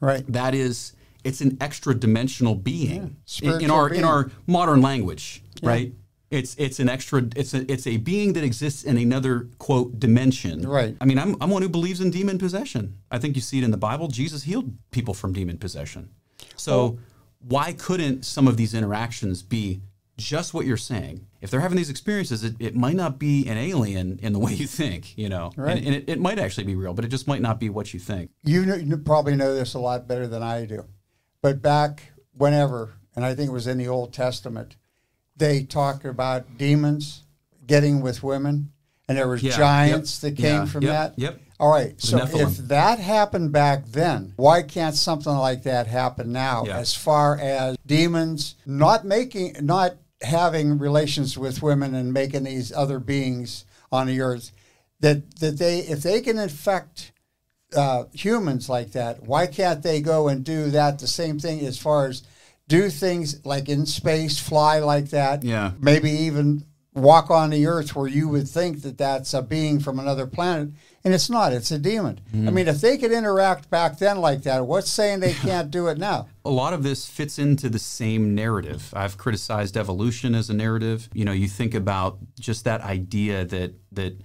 Right. 0.00 0.24
That 0.28 0.54
is, 0.54 0.92
it's 1.24 1.40
an 1.40 1.56
extra 1.60 1.94
dimensional 1.94 2.54
being 2.54 3.16
in, 3.42 3.62
in 3.62 3.70
our 3.70 3.88
being. 3.88 4.02
in 4.02 4.06
our 4.06 4.30
modern 4.46 4.82
language, 4.82 5.42
right? 5.62 5.92
It's 6.30 6.54
it's 6.56 6.80
an 6.80 6.88
extra 6.88 7.22
it's 7.36 7.54
a 7.54 7.70
it's 7.70 7.86
a 7.86 7.96
being 7.96 8.32
that 8.34 8.44
exists 8.44 8.84
in 8.84 8.98
another 8.98 9.48
quote 9.58 9.98
dimension. 9.98 10.68
Right. 10.68 10.96
I 11.00 11.04
mean, 11.04 11.18
I'm 11.18 11.36
I'm 11.40 11.48
one 11.48 11.62
who 11.62 11.68
believes 11.68 12.00
in 12.00 12.10
demon 12.10 12.38
possession. 12.38 12.98
I 13.10 13.18
think 13.18 13.36
you 13.36 13.42
see 13.42 13.58
it 13.58 13.64
in 13.64 13.70
the 13.70 13.76
Bible. 13.76 14.08
Jesus 14.08 14.42
healed 14.42 14.72
people 14.90 15.14
from 15.14 15.32
demon 15.32 15.58
possession. 15.58 16.10
So 16.56 16.98
why 17.40 17.72
couldn't 17.72 18.24
some 18.24 18.48
of 18.48 18.56
these 18.56 18.74
interactions 18.74 19.42
be 19.42 19.80
just 20.16 20.54
what 20.54 20.66
you're 20.66 20.76
saying? 20.76 21.26
If 21.40 21.50
they're 21.50 21.60
having 21.60 21.76
these 21.76 21.90
experiences, 21.90 22.44
it, 22.44 22.54
it 22.58 22.74
might 22.76 22.96
not 22.96 23.18
be 23.18 23.46
an 23.48 23.56
alien 23.58 24.18
in 24.22 24.32
the 24.32 24.38
way 24.44 24.52
you 24.54 24.66
think, 24.66 25.16
you 25.18 25.28
know, 25.28 25.52
Right. 25.56 25.76
and, 25.76 25.86
and 25.86 25.94
it, 25.96 26.04
it 26.08 26.20
might 26.20 26.38
actually 26.38 26.64
be 26.64 26.74
real, 26.76 26.94
but 26.94 27.04
it 27.04 27.08
just 27.08 27.26
might 27.26 27.40
not 27.42 27.58
be 27.60 27.68
what 27.68 27.92
you 27.92 28.00
think. 28.00 28.30
You, 28.44 28.64
know, 28.64 28.74
you 28.76 28.96
probably 28.98 29.34
know 29.36 29.54
this 29.54 29.74
a 29.74 29.78
lot 29.78 30.06
better 30.08 30.26
than 30.26 30.42
I 30.42 30.64
do. 30.66 30.84
But 31.42 31.60
back 31.62 32.12
whenever, 32.32 32.94
and 33.16 33.24
I 33.24 33.34
think 33.34 33.50
it 33.50 33.52
was 33.52 33.66
in 33.66 33.78
the 33.78 33.88
Old 33.88 34.12
Testament, 34.12 34.76
they 35.36 35.62
talk 35.64 36.04
about 36.04 36.56
demons 36.58 37.24
getting 37.66 38.00
with 38.00 38.22
women, 38.22 38.70
and 39.08 39.18
there 39.18 39.28
was 39.28 39.42
Yeah, 39.42 39.56
giants 39.56 40.22
yep, 40.22 40.34
that 40.36 40.40
came 40.42 40.54
yeah, 40.60 40.64
from 40.66 40.82
yep, 40.84 40.92
that. 40.92 41.18
yep. 41.18 41.40
All 41.60 41.70
right. 41.70 41.96
The 41.98 42.06
So 42.06 42.18
Nephilim. 42.18 42.42
if 42.48 42.56
that 42.68 42.98
happened 42.98 43.52
back 43.52 43.86
then, 43.86 44.32
why 44.36 44.62
can't 44.62 44.94
something 44.94 45.32
like 45.32 45.62
that 45.64 45.86
happen 45.86 46.32
now? 46.32 46.64
Yeah. 46.66 46.78
As 46.78 46.94
far 46.94 47.38
as 47.38 47.76
demons 47.86 48.56
not 48.66 49.04
making, 49.04 49.56
not 49.60 49.94
having 50.24 50.78
relations 50.78 51.38
with 51.38 51.62
women 51.62 51.94
and 51.94 52.12
making 52.12 52.44
these 52.44 52.72
other 52.72 52.98
beings 52.98 53.64
on 53.92 54.06
the 54.06 54.20
earth, 54.20 54.50
that 55.00 55.36
that 55.40 55.58
they 55.58 55.80
if 55.80 56.02
they 56.02 56.20
can 56.20 56.38
infect 56.38 57.12
uh, 57.76 58.04
humans 58.12 58.68
like 58.68 58.92
that, 58.92 59.22
why 59.22 59.46
can't 59.46 59.82
they 59.82 60.00
go 60.00 60.28
and 60.28 60.44
do 60.44 60.70
that 60.70 60.98
the 60.98 61.06
same 61.06 61.38
thing 61.38 61.60
as 61.66 61.78
far 61.78 62.06
as 62.06 62.22
do 62.68 62.88
things 62.88 63.44
like 63.44 63.68
in 63.68 63.86
space, 63.86 64.38
fly 64.38 64.78
like 64.78 65.10
that? 65.10 65.42
Yeah. 65.42 65.72
Maybe 65.78 66.10
even 66.10 66.64
walk 66.94 67.30
on 67.30 67.50
the 67.50 67.66
earth 67.66 67.94
where 67.94 68.06
you 68.06 68.28
would 68.28 68.48
think 68.48 68.82
that 68.82 68.98
that's 68.98 69.34
a 69.34 69.42
being 69.42 69.80
from 69.80 69.98
another 69.98 70.26
planet, 70.26 70.70
and 71.04 71.12
it's 71.14 71.28
not. 71.28 71.52
It's 71.52 71.70
a 71.70 71.78
demon. 71.78 72.20
I 72.32 72.36
hmm. 72.36 72.54
mean, 72.54 72.68
if 72.68 72.80
they 72.80 72.96
could 72.96 73.12
interact 73.12 73.70
back 73.70 73.98
then 73.98 74.20
like 74.20 74.42
that, 74.42 74.66
what's 74.66 74.90
saying 74.90 75.20
they 75.20 75.32
can't 75.48 75.70
do 75.70 75.88
it 75.88 75.98
now? 75.98 76.28
a 76.44 76.50
lot 76.50 76.74
of 76.74 76.82
this 76.82 77.06
fits 77.06 77.38
into 77.38 77.68
the 77.68 77.78
same 77.78 78.34
narrative. 78.34 78.92
I've 78.94 79.16
criticized 79.16 79.76
evolution 79.76 80.34
as 80.34 80.50
a 80.50 80.54
narrative. 80.54 81.08
You 81.14 81.24
know, 81.24 81.32
you 81.32 81.48
think 81.48 81.74
about 81.74 82.18
just 82.38 82.64
that 82.64 82.82
idea 82.82 83.44
that 83.46 83.74
that 83.92 84.20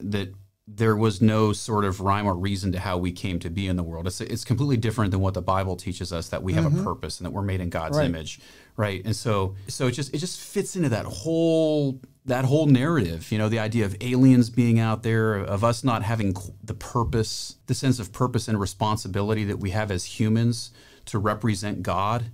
that 0.00 0.34
there 0.66 0.96
was 0.96 1.20
no 1.20 1.52
sort 1.52 1.84
of 1.84 2.00
rhyme 2.00 2.26
or 2.26 2.34
reason 2.34 2.72
to 2.72 2.80
how 2.80 2.96
we 2.96 3.12
came 3.12 3.38
to 3.38 3.50
be 3.50 3.68
in 3.68 3.76
the 3.76 3.82
world. 3.82 4.06
It's 4.06 4.20
it's 4.20 4.44
completely 4.44 4.76
different 4.76 5.12
than 5.12 5.20
what 5.20 5.34
the 5.34 5.42
Bible 5.42 5.76
teaches 5.76 6.12
us 6.12 6.30
that 6.30 6.42
we 6.42 6.54
have 6.54 6.66
a 6.66 6.70
mm-hmm. 6.70 6.84
purpose 6.84 7.20
and 7.20 7.26
that 7.26 7.30
we're 7.30 7.42
made 7.42 7.60
in 7.60 7.70
God's 7.70 7.98
Right. 7.98 8.06
image, 8.06 8.40
right? 8.76 9.02
And 9.04 9.14
so 9.14 9.54
so 9.68 9.86
it 9.86 9.92
just 9.92 10.14
it 10.14 10.18
just 10.18 10.40
fits 10.40 10.76
into 10.76 10.88
that 10.90 11.06
whole 11.06 12.00
that 12.26 12.46
whole 12.46 12.66
narrative, 12.66 13.30
you 13.30 13.38
know, 13.38 13.48
the 13.48 13.58
idea 13.58 13.84
of 13.84 13.96
aliens 14.00 14.48
being 14.48 14.78
out 14.78 15.02
there, 15.02 15.34
of 15.34 15.62
us 15.62 15.84
not 15.84 16.02
having 16.02 16.34
the 16.62 16.74
purpose, 16.74 17.56
the 17.66 17.74
sense 17.74 17.98
of 17.98 18.12
purpose 18.12 18.48
and 18.48 18.58
responsibility 18.58 19.44
that 19.44 19.58
we 19.58 19.70
have 19.70 19.90
as 19.90 20.18
humans 20.18 20.70
to 21.04 21.18
represent 21.18 21.82
God 21.82 22.30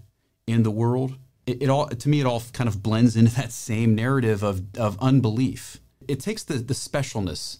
in 0.47 0.63
the 0.63 0.71
world. 0.71 1.17
It, 1.47 1.63
it 1.63 1.69
all 1.69 1.89
to 1.89 2.09
me 2.09 2.21
it 2.21 2.27
all 2.27 2.43
kind 2.53 2.69
of 2.69 2.83
blends 2.83 3.17
into 3.17 3.35
that 3.37 3.53
same 3.53 3.95
narrative 3.95 4.43
of 4.43 4.63
of 4.77 4.99
unbelief. 5.01 5.79
It 6.07 6.21
takes 6.21 6.43
the 6.45 6.55
the 6.55 6.75
specialness 6.75 7.59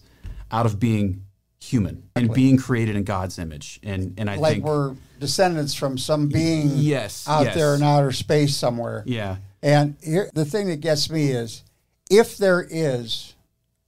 out 0.51 0.65
of 0.65 0.79
being 0.79 1.25
human 1.61 2.03
and 2.15 2.33
being 2.33 2.57
created 2.57 2.95
in 2.95 3.03
God's 3.03 3.37
image. 3.39 3.79
And 3.83 4.13
and 4.17 4.29
I 4.29 4.35
Like 4.35 4.53
think 4.55 4.65
we're 4.65 4.95
descendants 5.19 5.73
from 5.73 5.97
some 5.97 6.27
being 6.27 6.71
Yes, 6.75 7.27
out 7.27 7.45
yes. 7.45 7.55
there 7.55 7.75
in 7.75 7.83
outer 7.83 8.11
space 8.11 8.55
somewhere. 8.55 9.03
yeah. 9.05 9.37
And 9.63 9.95
here, 10.01 10.31
the 10.33 10.43
thing 10.45 10.67
that 10.69 10.77
gets 10.81 11.09
me 11.11 11.27
is 11.29 11.63
if 12.09 12.35
there 12.37 12.65
is 12.67 13.35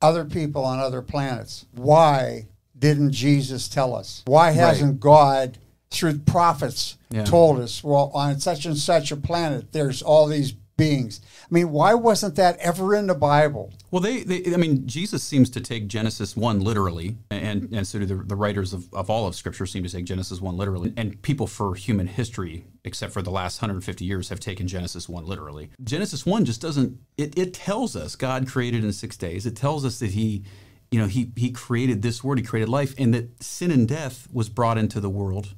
other 0.03 0.23
people 0.23 0.63
on 0.63 0.77
other 0.79 1.01
planets, 1.01 1.65
why 1.73 2.45
didn't 2.77 3.11
Jesus 3.11 3.67
tell 3.67 3.95
us? 3.95 4.21
Why 4.25 4.51
hasn't 4.51 4.99
God, 4.99 5.57
through 5.89 6.19
prophets, 6.19 6.97
Yeah. 7.09 7.23
told 7.25 7.59
us, 7.59 7.83
well, 7.83 8.11
on 8.13 8.39
such 8.39 8.65
and 8.65 8.77
such 8.77 9.11
a 9.11 9.15
planet, 9.17 9.71
there's 9.71 10.03
all 10.03 10.27
these 10.27 10.53
beings? 10.77 11.21
I 11.43 11.47
mean, 11.53 11.71
why 11.71 11.93
wasn't 11.93 12.35
that 12.35 12.57
ever 12.57 12.95
in 12.95 13.07
the 13.07 13.15
Bible? 13.15 13.73
Well, 13.91 14.01
they, 14.01 14.23
they, 14.23 14.53
I 14.53 14.57
mean, 14.57 14.87
Jesus 14.87 15.23
seems 15.23 15.49
to 15.51 15.61
take 15.61 15.87
Genesis 15.87 16.35
1 16.35 16.59
literally, 16.61 17.17
and, 17.29 17.71
and 17.71 17.87
so 17.87 17.99
do 17.99 18.05
the, 18.05 18.15
the 18.15 18.35
writers 18.35 18.73
of, 18.73 18.91
of 18.93 19.09
all 19.09 19.27
of 19.27 19.35
Scripture 19.35 19.65
seem 19.65 19.83
to 19.83 19.89
take 19.89 20.05
Genesis 20.05 20.41
1 20.41 20.57
literally. 20.57 20.93
And 20.97 21.21
people 21.21 21.47
for 21.47 21.75
human 21.75 22.07
history, 22.07 22.65
except 22.83 23.13
for 23.13 23.21
the 23.21 23.31
last 23.31 23.61
150 23.61 24.03
years, 24.03 24.29
have 24.29 24.39
taken 24.39 24.67
Genesis 24.67 25.07
1 25.07 25.25
literally. 25.25 25.69
Genesis 25.83 26.25
1 26.25 26.45
just 26.45 26.61
doesn't, 26.61 26.97
it, 27.17 27.37
it 27.37 27.53
tells 27.53 27.95
us 27.95 28.15
God 28.15 28.47
created 28.47 28.83
in 28.83 28.93
six 28.93 29.15
days. 29.17 29.45
It 29.45 29.55
tells 29.55 29.85
us 29.85 29.99
that 29.99 30.11
He, 30.11 30.43
you 30.91 30.99
know, 30.99 31.07
He, 31.07 31.31
he 31.35 31.51
created 31.51 32.01
this 32.01 32.23
world, 32.23 32.39
He 32.39 32.43
created 32.43 32.69
life, 32.69 32.95
and 32.97 33.13
that 33.13 33.43
sin 33.43 33.71
and 33.71 33.87
death 33.87 34.27
was 34.31 34.49
brought 34.49 34.77
into 34.77 34.99
the 34.99 35.09
world. 35.09 35.53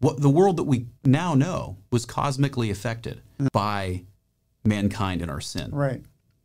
What 0.00 0.20
the 0.20 0.30
world 0.30 0.56
that 0.58 0.64
we 0.64 0.86
now 1.04 1.34
know 1.34 1.78
was 1.90 2.06
cosmically 2.06 2.70
affected 2.70 3.20
by 3.52 4.04
mankind 4.68 5.22
and 5.22 5.30
our 5.30 5.40
sin 5.40 5.70
Right. 5.72 6.02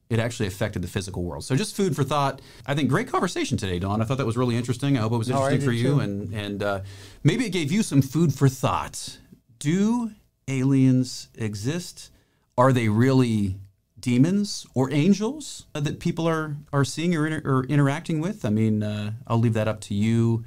it 0.09 0.19
actually 0.19 0.47
affected 0.47 0.81
the 0.81 0.87
physical 0.87 1.23
world. 1.23 1.43
So 1.43 1.55
just 1.55 1.75
food 1.75 1.95
for 1.95 2.03
thought. 2.03 2.41
I 2.65 2.73
think 2.75 2.89
great 2.89 3.07
conversation 3.07 3.57
today, 3.57 3.79
Don. 3.79 4.01
I 4.01 4.05
thought 4.05 4.17
that 4.17 4.25
was 4.25 4.37
really 4.37 4.55
interesting. 4.55 4.97
I 4.97 5.01
hope 5.01 5.11
it 5.13 5.17
was 5.17 5.29
No, 5.29 5.35
interesting 5.37 5.61
for 5.67 5.71
you, 5.71 5.93
too. 5.95 5.99
and 5.99 6.33
and 6.33 6.63
uh, 6.63 6.79
maybe 7.23 7.45
it 7.45 7.49
gave 7.51 7.71
you 7.71 7.83
some 7.83 8.01
food 8.01 8.33
for 8.33 8.47
thought. 8.49 9.17
Do 9.59 10.11
aliens 10.47 11.29
exist? 11.35 12.11
Are 12.57 12.71
they 12.73 12.89
really 12.89 13.55
demons 13.99 14.67
or 14.75 14.91
angels 14.91 15.65
that 15.73 15.99
people 15.99 16.27
are 16.27 16.57
are 16.71 16.83
seeing 16.85 17.15
or, 17.15 17.25
inter- 17.25 17.41
or 17.49 17.63
interacting 17.65 18.19
with? 18.19 18.45
I 18.45 18.49
mean, 18.49 18.83
uh, 18.83 19.13
I'll 19.27 19.39
leave 19.39 19.53
that 19.55 19.67
up 19.67 19.79
to 19.81 19.93
you 19.93 20.43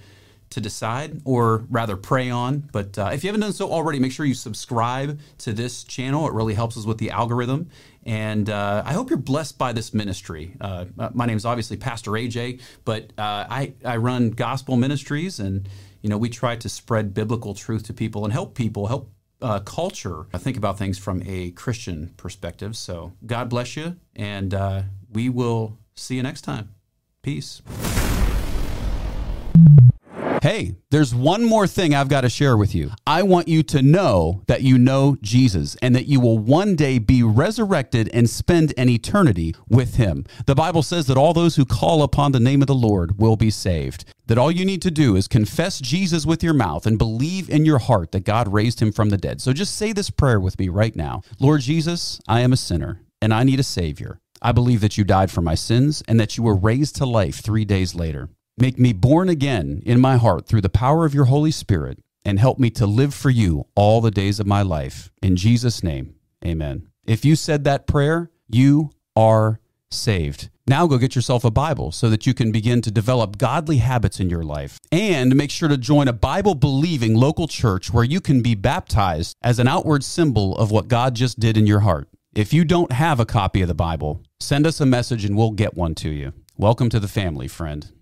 to 0.51 0.61
decide 0.61 1.21
or 1.25 1.65
rather 1.71 1.97
pray 1.97 2.31
on. 2.31 2.69
But 2.73 2.99
uh, 2.99 3.11
if 3.13 3.25
you 3.25 3.29
haven't 3.29 3.41
done 3.41 3.53
so 3.53 3.71
already, 3.71 3.99
make 3.99 4.13
sure 4.13 4.27
you 4.27 4.35
subscribe 4.35 5.21
to 5.39 5.53
this 5.53 5.85
channel. 5.85 6.27
It 6.27 6.33
really 6.33 6.55
helps 6.55 6.77
us 6.77 6.85
with 6.85 6.99
the 6.99 7.11
algorithm. 7.11 7.71
And 8.05 8.49
uh, 8.49 8.83
I 8.87 8.93
hope 8.93 9.11
you're 9.11 9.19
blessed 9.19 9.59
by 9.59 9.73
this 9.73 9.93
ministry. 9.93 10.55
Uh, 10.61 10.87
uh, 10.99 11.11
my 11.13 11.27
name 11.27 11.37
is 11.37 11.45
obviously 11.45 11.77
Pastor 11.77 12.13
AJ, 12.13 12.61
but 12.85 13.13
uh, 13.19 13.47
I, 13.51 13.75
I 13.85 13.97
run 13.97 14.31
gospel 14.31 14.77
ministries 14.77 15.41
and 15.41 15.69
you 16.03 16.11
know 16.11 16.19
we 16.19 16.29
try 16.29 16.55
to 16.55 16.69
spread 16.69 17.15
biblical 17.15 17.55
truth 17.55 17.83
to 17.85 17.93
people 17.93 18.25
and 18.25 18.33
help 18.33 18.55
people 18.55 18.87
help 18.87 19.11
uh, 19.43 19.59
culture 19.61 20.27
think 20.37 20.57
about 20.57 20.79
things 20.79 20.99
from 20.99 21.23
a 21.27 21.51
Christian 21.51 22.15
perspective. 22.17 22.77
So 22.77 23.13
God 23.27 23.49
bless 23.49 23.77
you, 23.77 23.97
and 24.15 24.55
we 25.13 25.29
will 25.29 25.79
see 25.97 26.15
you 26.15 26.23
next 26.23 26.43
time. 26.43 26.75
Peace. 27.23 27.61
Hey, 30.47 30.77
there's 30.93 31.13
one 31.13 31.43
more 31.43 31.67
thing 31.67 31.93
I've 31.93 32.09
got 32.09 32.21
to 32.21 32.29
share 32.29 32.57
with 32.57 32.73
you. 32.73 32.93
I 33.05 33.25
want 33.25 33.49
you 33.49 33.65
to 33.65 33.83
know 33.83 34.45
that 34.47 34.63
you 34.63 34.79
know 34.79 35.17
Jesus 35.21 35.77
and 35.83 35.93
that 35.97 36.07
you 36.07 36.21
will 36.21 36.39
one 36.39 36.77
day 36.77 37.01
be 37.01 37.25
resurrected 37.25 38.09
and 38.15 38.31
spend 38.31 38.73
an 38.79 38.89
eternity 38.89 39.57
with 39.69 39.97
him. 39.97 40.25
The 40.47 40.55
Bible 40.55 40.85
says 40.85 41.09
that 41.09 41.17
all 41.17 41.33
those 41.33 41.57
who 41.57 41.65
call 41.65 42.05
upon 42.05 42.31
the 42.31 42.39
name 42.39 42.61
of 42.61 42.69
the 42.69 42.77
Lord 42.77 43.19
will 43.19 43.35
be 43.35 43.51
saved. 43.51 44.05
That 44.27 44.39
all 44.39 44.53
you 44.53 44.65
need 44.65 44.83
to 44.83 44.91
do 44.93 45.17
is 45.17 45.27
confess 45.27 45.81
Jesus 45.81 46.25
with 46.25 46.45
your 46.45 46.55
mouth 46.55 46.87
and 46.87 46.97
believe 46.97 47.51
in 47.51 47.65
your 47.65 47.81
heart 47.81 48.13
that 48.13 48.23
God 48.23 48.47
raised 48.47 48.79
him 48.79 48.93
from 48.93 49.09
the 49.09 49.17
dead. 49.17 49.41
So 49.41 49.53
just 49.53 49.75
say 49.75 49.93
this 49.93 50.11
prayer 50.11 50.39
with 50.39 50.61
me 50.61 50.69
right 50.69 50.95
now 50.95 51.23
Lord 51.41 51.63
Jesus, 51.63 52.21
I 52.29 52.43
am 52.43 52.53
a 52.53 52.57
sinner 52.57 53.01
and 53.21 53.35
I 53.35 53.43
need 53.43 53.59
a 53.59 53.65
Savior. 53.65 54.21
I 54.41 54.53
believe 54.53 54.81
that 54.83 54.97
you 54.97 55.03
died 55.03 55.33
for 55.33 55.43
my 55.43 55.57
sins 55.57 56.05
and 56.07 56.21
that 56.21 56.37
you 56.37 56.45
were 56.45 56.55
raised 56.55 56.95
to 56.97 57.05
life 57.05 57.41
three 57.41 57.65
days 57.65 57.97
later. 57.97 58.29
Make 58.59 58.79
me 58.79 58.95
born 58.95 59.29
again 59.29 59.83
in 59.85 60.01
my 60.01 60.17
heart 60.17 60.47
through 60.47 60.63
the 60.63 60.71
power 60.71 61.05
of 61.05 61.13
your 61.13 61.27
Holy 61.27 61.51
Spirit 61.51 61.99
and 62.25 62.39
help 62.39 62.59
me 62.59 62.71
to 62.71 62.87
live 62.87 63.13
for 63.13 63.29
you 63.29 63.67
all 63.75 64.01
the 64.01 64.11
days 64.11 64.41
of 64.41 64.47
my 64.47 64.63
life. 64.63 65.13
In 65.23 65.37
Jesus' 65.37 65.83
name, 65.83 66.15
amen. 66.43 66.89
If 67.05 67.23
you 67.25 67.37
said 67.37 67.65
that 67.65 67.87
prayer, 67.87 68.31
you 68.49 68.93
are 69.15 69.61
saved. 69.91 70.49
Now 70.67 70.87
go 70.87 70.97
get 70.97 71.15
yourself 71.15 71.45
a 71.45 71.51
Bible 71.51 71.93
so 71.93 72.09
that 72.09 72.27
you 72.27 72.33
can 72.33 72.51
begin 72.51 72.81
to 72.81 72.91
develop 72.91 73.37
godly 73.37 73.77
habits 73.77 74.21
in 74.21 74.31
your 74.31 74.43
life. 74.43 74.81
And 74.91 75.37
make 75.37 75.51
sure 75.51 75.69
to 75.69 75.77
join 75.77 76.09
a 76.09 76.15
Bible 76.15 76.55
believing 76.55 77.15
local 77.15 77.47
church 77.47 77.93
where 77.93 78.05
you 78.05 78.23
can 78.23 78.41
be 78.41 78.55
baptized 78.55 79.37
as 79.43 79.59
an 79.59 79.69
outward 79.69 80.03
symbol 80.03 80.57
of 80.57 80.71
what 80.71 80.89
God 80.89 81.15
just 81.15 81.39
did 81.39 81.59
in 81.59 81.67
your 81.67 81.81
heart. 81.81 82.09
If 82.35 82.55
you 82.55 82.65
don't 82.65 82.93
have 82.93 83.21
a 83.21 83.27
copy 83.27 83.61
of 83.61 83.69
the 83.69 83.75
Bible, 83.75 84.23
send 84.41 84.67
us 84.67 84.81
a 84.81 84.87
message 84.87 85.27
and 85.27 85.37
we'll 85.37 85.53
get 85.53 85.77
one 85.77 85.95
to 85.97 86.09
you. 86.09 86.33
Welcome 86.57 86.89
to 86.89 86.99
the 86.99 87.07
family, 87.07 87.49
friend. 87.49 87.93